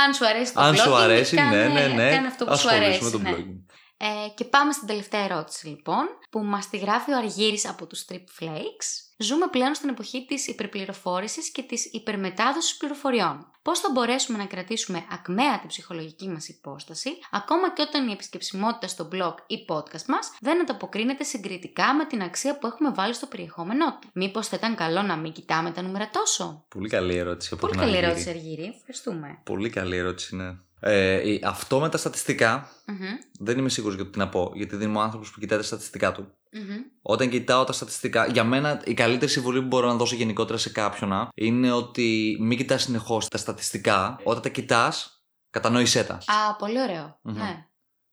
[0.07, 2.11] Αν σου αρέσει το Αν σου blogging, αρέσει, κάνε, ναι, ναι, ναι.
[2.11, 3.05] Κάνε αυτό που σου ασχολήσου αρέσει.
[3.05, 3.30] με το ναι.
[3.30, 3.74] blogging.
[3.97, 8.05] Ε, και πάμε στην τελευταία ερώτηση λοιπόν, που μας τη γράφει ο Αργύρης από τους
[8.09, 8.88] Trip Flakes.
[9.22, 13.46] Ζούμε πλέον στην εποχή της υπερπληροφόρησης και της υπερμετάδοσης πληροφοριών.
[13.62, 18.86] Πώς θα μπορέσουμε να κρατήσουμε ακμαία την ψυχολογική μας υπόσταση, ακόμα και όταν η επισκεψιμότητα
[18.86, 23.26] στο blog ή podcast μας δεν ανταποκρίνεται συγκριτικά με την αξία που έχουμε βάλει στο
[23.26, 27.50] περιεχόμενό του; Μήπως θα ήταν καλό να μην κοιτάμε τα νούμερα τόσο; Πολύ καλή ερώτηση
[27.52, 28.10] από Πολύ τον καλή Αργύρη.
[28.12, 28.74] ερώτηση, Αργύρη.
[28.76, 29.38] Ευχαριστούμε.
[29.44, 30.56] Πολύ καλή ερώτηση, ναι.
[30.85, 32.99] Ε, η- αυτό με τα στατιστικά Μμμ,
[33.39, 35.59] δεν είμαι σίγουρος για το τι να πω, γιατί δεν είμαι ο άνθρωπος που κοιτάει
[35.59, 36.26] τα στατιστικά του.
[36.53, 36.76] μμμ.
[37.03, 40.70] Όταν κοιτάω τα στατιστικά, για μένα η καλύτερη συμβουλή που μπορώ να δώσω γενικότερα σε
[40.70, 44.20] κάποιον είναι ότι μην κοιτάς συνεχώς τα στατιστικά.
[44.24, 46.14] Όταν τα κοιτάς, κατανόησέ τα.
[46.14, 47.18] Α, πολύ ωραίο.
[47.22, 47.35] Μμμ.
[47.37, 47.66] Ναι.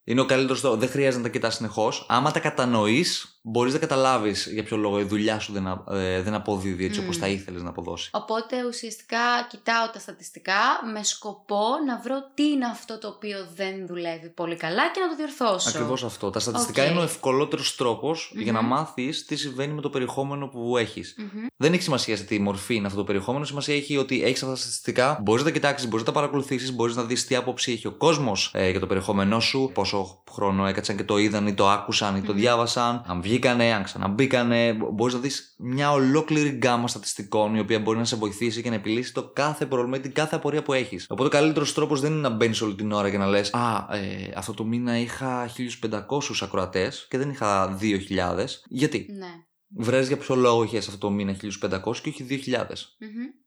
[0.04, 0.78] Είναι ο καλύτερος τρόπο.
[0.78, 2.06] Δεν χρειάζεται να τα κοιτάς συνεχώς.
[2.10, 6.22] Άμα τα κατανοείς, μπορείς να καταλάβεις για ποιο λόγο η δουλειά σου δεν, α- ε,
[6.22, 7.04] δεν αποδίδει έτσι Μμ.
[7.04, 8.10] όπω θα ήθελες να αποδώσει.
[8.14, 9.18] Οπότε ουσιαστικά
[9.50, 10.54] κοιτάω τα στατιστικά
[10.94, 15.08] με σκοπό να βρω τι είναι αυτό το οποίο δεν δουλεύει πολύ καλά και να
[15.10, 15.70] το διορθώσω.
[15.70, 16.30] Ακριβώς αυτό.
[16.30, 16.90] Τα στατιστικά Οκ.
[16.90, 18.68] είναι ο ευκολότερος τρόπος για να Μμμ.
[18.70, 21.16] μάθεις τι συμβαίνει με το περιεχόμενο που έχεις.
[21.18, 21.46] Μμμ.
[21.58, 23.46] Δεν έχει σημασία σε τι μορφή είναι αυτό το περιεχόμενο.
[23.46, 26.74] Σημασία έχει ότι έχεις αυτά τα στατιστικά, μπορείς να τα κοιτάξεις, μπορείς να τα παρακολουθήσεις,
[26.74, 30.66] μπορείς να δεις τι άποψη έχει ο κόσμος ε, για το περιεχόμενό σου, πόσο χρόνο
[30.66, 32.40] έκατσαν και το είδαν ή το άκουσαν ή το Μμμ.
[32.40, 34.74] διάβασαν, αν βγήκανε, αν ξαναμπήκανε.
[34.74, 38.76] Μπορείς να δεις μια ολόκληρη γκάμα στατιστικών η οποία μπορεί να σε βοηθήσει και να
[38.76, 41.06] επιλύσει το κάθε πρόβλημα ή την κάθε απορία που έχεις.
[41.10, 43.88] Οπότε ο καλύτερος τρόπος δεν είναι να μπαίνεις όλη την ώρα και να λες: Α,
[43.92, 48.64] ε, αυτό το μήνα είχα 1500 ακροατές και δεν είχα 2000.
[48.68, 49.44] Γιατί; Ναι.
[49.72, 52.96] Βρες για ποιο λόγο είχες αυτό το μήνα 1500 και όχι 2000.
[53.00, 53.40] Μμμ.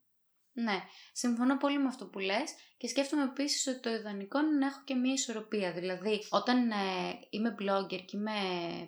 [0.55, 0.83] Ναι,
[1.13, 4.81] συμφωνώ πολύ με αυτό που λες και σκέφτομαι επίσης ότι το ιδανικό είναι να έχω
[4.85, 5.73] και μια ισορροπία.
[5.73, 6.75] Δηλαδή, όταν ε,
[7.31, 8.39] είμαι blogger και είμαι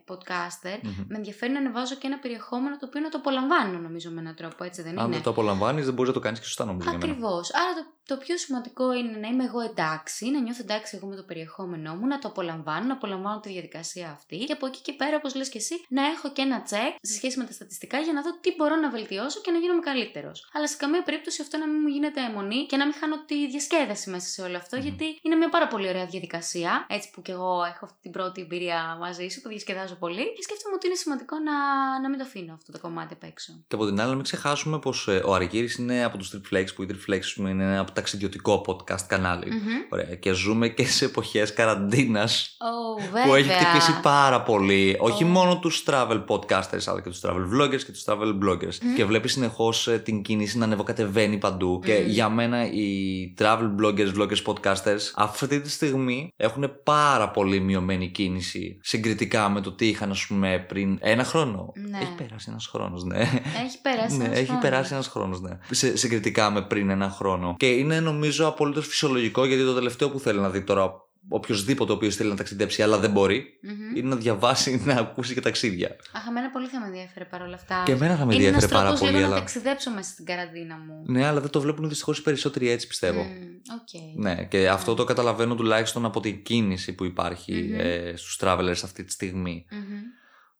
[0.08, 1.04] podcaster, Μμμ.
[1.08, 4.34] με ενδιαφέρει να ανεβάζω και ένα περιεχόμενο το οποίο να το απολαμβάνω νομίζω με έναν
[4.34, 6.64] τρόπο, έτσι δεν Αν είναι; δεν το απολαμβάνεις, δεν μπορείς να το κάνεις και σωστά
[6.64, 6.90] νομίζω.
[6.90, 7.12] για μένα.
[7.12, 7.54] Ακριβώς.
[7.54, 11.16] Άρα το, το πιο σημαντικό είναι να είμαι εγώ εντάξει, να νιώθω εντάξει εγώ με
[11.16, 14.92] το περιεχόμενό μου, να το απολαμβάνω, να απολαμβάνω τη διαδικασία αυτή και από εκεί και
[14.92, 17.98] πέρα, όπως λες και εσύ, να έχω και ένα check σε σχέση με τα στατιστικά
[17.98, 20.50] για να δω τι μπορώ να βελτιώσω και να γίνομαι καλύτερος.
[20.52, 23.48] Αλλά σε καμία περίπτωση αυτό να μην μου γίνεται αιμονή και να μην χάνω τη
[23.48, 24.82] διασκέδαση μέσα σε όλο αυτό, Μμμ.
[24.82, 26.86] γιατί είναι μια πάρα πολύ ωραία διαδικασία.
[26.88, 30.42] Έτσι που κι εγώ έχω αυτή την πρώτη εμπειρία μαζί σου που διασκεδάζω πολύ και
[30.42, 31.56] σκέφτομαι ότι είναι σημαντικό να,
[32.02, 33.52] να μην το αφήνω αυτό το κομμάτι απ' έξω.
[33.68, 36.74] Και από την άλλη, να μην ξεχάσουμε πως ο Αργύρης είναι από τους Trip Flakes,
[36.74, 39.50] που οι Trip Flakes πούμε, είναι ένα ταξιδιωτικό podcast κανάλι.
[39.50, 39.68] Μμμ.
[39.88, 40.14] Ωραία.
[40.14, 43.24] Και ζούμε και σε εποχές καραντίνας Ω, βέβαια.
[43.24, 44.96] που έχει χτυπήσει πάρα πολύ.
[45.00, 45.26] Όχι Ω.
[45.26, 48.78] μόνο τους travel podcasters, αλλά και τους travel vloggers και τους travel bloggers.
[48.82, 48.94] Μμ.
[48.94, 51.80] Και βλέπεις συνεχώς την κίνηση να ανεβοκατεβαίνει παντού.
[51.84, 52.08] Και Μμ.
[52.08, 58.78] για μένα οι travel bloggers, vloggers, podcasters αυτή τη στιγμή έχουν πάρα πολύ μειωμένη κίνηση
[58.82, 61.72] συγκριτικά με το τι είχαν, ας πούμε, πριν ένα χρόνο.
[61.90, 61.98] Ναι.
[61.98, 63.18] Έχει περάσει ένας χρόνος, ναι.
[63.64, 64.62] Έχει περάσει Ναι, ένας έχει χρόνος.
[64.62, 65.58] περάσει ένας χρόνος, ναι.
[65.70, 67.54] Σε, συγκριτικά με πριν ένα χρόνο.
[67.58, 70.92] Και είναι νομίζω απολύτως φυσιολογικό γιατί το τελευταίο που θέλει να δει τώρα
[71.28, 73.96] οποιοσδήποτε ο οποίος θέλει να ταξιδέψει αλλά δεν μπορεί Μμμ.
[73.96, 75.96] είναι να διαβάσει, να ακούσει για ταξίδια.
[76.12, 77.82] Αχ, εμένα πολύ θα με ενδιέφερε παρόλα αυτά.
[77.86, 79.34] Και εμένα θα με είναι ενδιέφερε ένας πάρα τρόπος πολύ, λίγο αλλά.
[79.34, 81.02] να ταξιδέψω μέσα στην καραντίνα μου.
[81.06, 83.22] Ναι, αλλά δεν το βλέπουν δυστυχώς οι περισσότεροι έτσι πιστεύω.
[83.22, 83.26] Μμ,
[83.74, 84.22] Οκ.
[84.24, 87.80] Ναι, και αυτό το καταλαβαίνω τουλάχιστον από την κίνηση που υπάρχει Μμμ.
[87.80, 89.66] ε, στους travelers αυτή τη στιγμή.
[89.70, 89.98] Μμμ.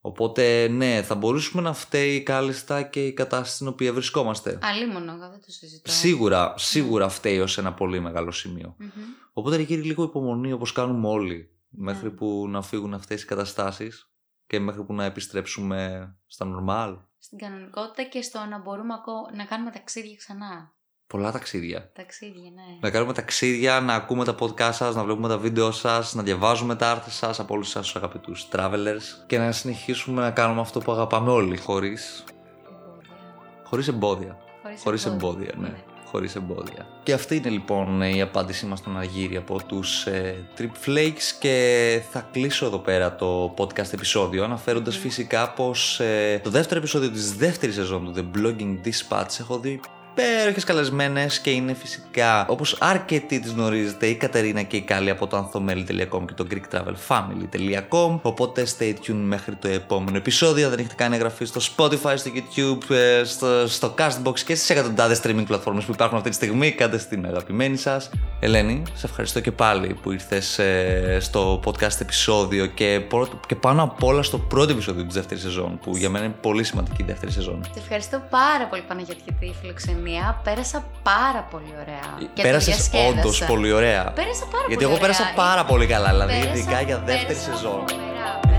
[0.06, 4.58] Οπότε, ναι, θα μπορούσαμε να φταίει κάλλιστα και η κατάσταση στην οποία βρισκόμαστε.
[4.62, 5.90] Αλίμονο, εγώ δεν το συζητώ.
[5.92, 8.74] Σίγουρα, σίγουρα φταίει ως ένα πολύ μεγάλο σημείο.
[8.78, 8.88] Μμμ.
[9.36, 12.14] Οπότε ρε κύριε λίγο υπομονή όπως κάνουμε όλοι μέχρι Ναι.
[12.14, 14.10] που να φύγουν αυτές οι καταστάσεις
[14.46, 16.98] και μέχρι που να επιστρέψουμε στα normal.
[17.18, 20.72] Στην κανονικότητα και στο να μπορούμε ακό- να κάνουμε ταξίδια ξανά.
[21.06, 21.92] Πολλά ταξίδια.
[21.94, 22.78] Ταξίδια, ναι.
[22.80, 26.76] Να κάνουμε ταξίδια, να ακούμε τα podcast σας, να βλέπουμε τα βίντεο σας, να διαβάζουμε
[26.76, 30.80] τα άρθρα σας από όλους σας τους αγαπητούς travelers και να συνεχίσουμε να κάνουμε αυτό
[30.80, 32.24] που αγαπάμε όλοι χωρίς,
[32.68, 33.62] Εμπόδια.
[33.64, 34.38] χωρίς εμπόδια.
[34.62, 35.84] Χωρίς, Χωρίς εμπόδια, ναι.
[36.14, 36.86] Χωρίς εμπόδια.
[37.02, 42.02] Και αυτή είναι λοιπόν η απάντησή μας στον Αργύρι από τους ε, Trip Flakes και
[42.10, 45.02] θα κλείσω εδώ πέρα το podcast επεισόδιο αναφέροντας Μμμ.
[45.02, 49.80] φυσικά πως ε, το δεύτερο επεισόδιο της δεύτερης σεζόν του The Blogging Dispatch έχω δει
[50.16, 55.26] υπέροχες καλεσμένες και είναι φυσικά όπως αρκετοί τις γνωρίζετε η Κατερίνα και η Κάλλη από
[55.26, 60.68] το anthomeli.com και το greektravelfamily.com οπότε stay tuned μέχρι το επόμενο επεισόδιο.
[60.68, 65.20] Δεν έχετε κάνει εγγραφή στο Spotify, στο YouTube, ε, στο, στο Castbox και στις εκατοντάδες
[65.24, 66.72] streaming πλατφόρμες που υπάρχουν αυτή τη στιγμή.
[66.72, 68.10] Κάντε στην αγαπημένη σας.
[68.40, 73.82] Ελένη, σε ευχαριστώ και πάλι που ήρθες ε, στο podcast επεισόδιο και, πρώτο- και πάνω
[73.82, 77.04] απ' όλα στο πρώτο επεισόδιο της δεύτερης σεζόν που για μένα είναι πολύ σημαντική η
[77.04, 77.64] δεύτερη σεζόν.
[77.64, 80.02] Σε ευχαριστώ πάρα πολύ Παναγιώτη για τη φιλοξενία
[80.44, 82.28] πέρασα πάρα πολύ ωραία.
[82.36, 84.12] Ε, πέρασες όντως πολύ ωραία.
[84.14, 87.84] Πέρασα πάρα Γιατί πολύ εγώ πέρασα πάρα πολύ καλά, δηλαδή ειδικά για δεύτερη σεζόν.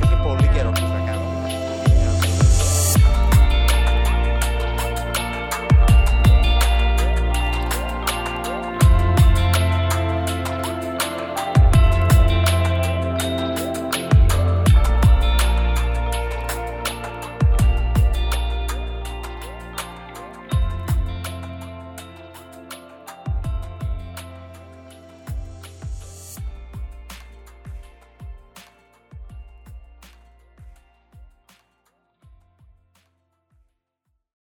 [0.04, 0.16] Είχε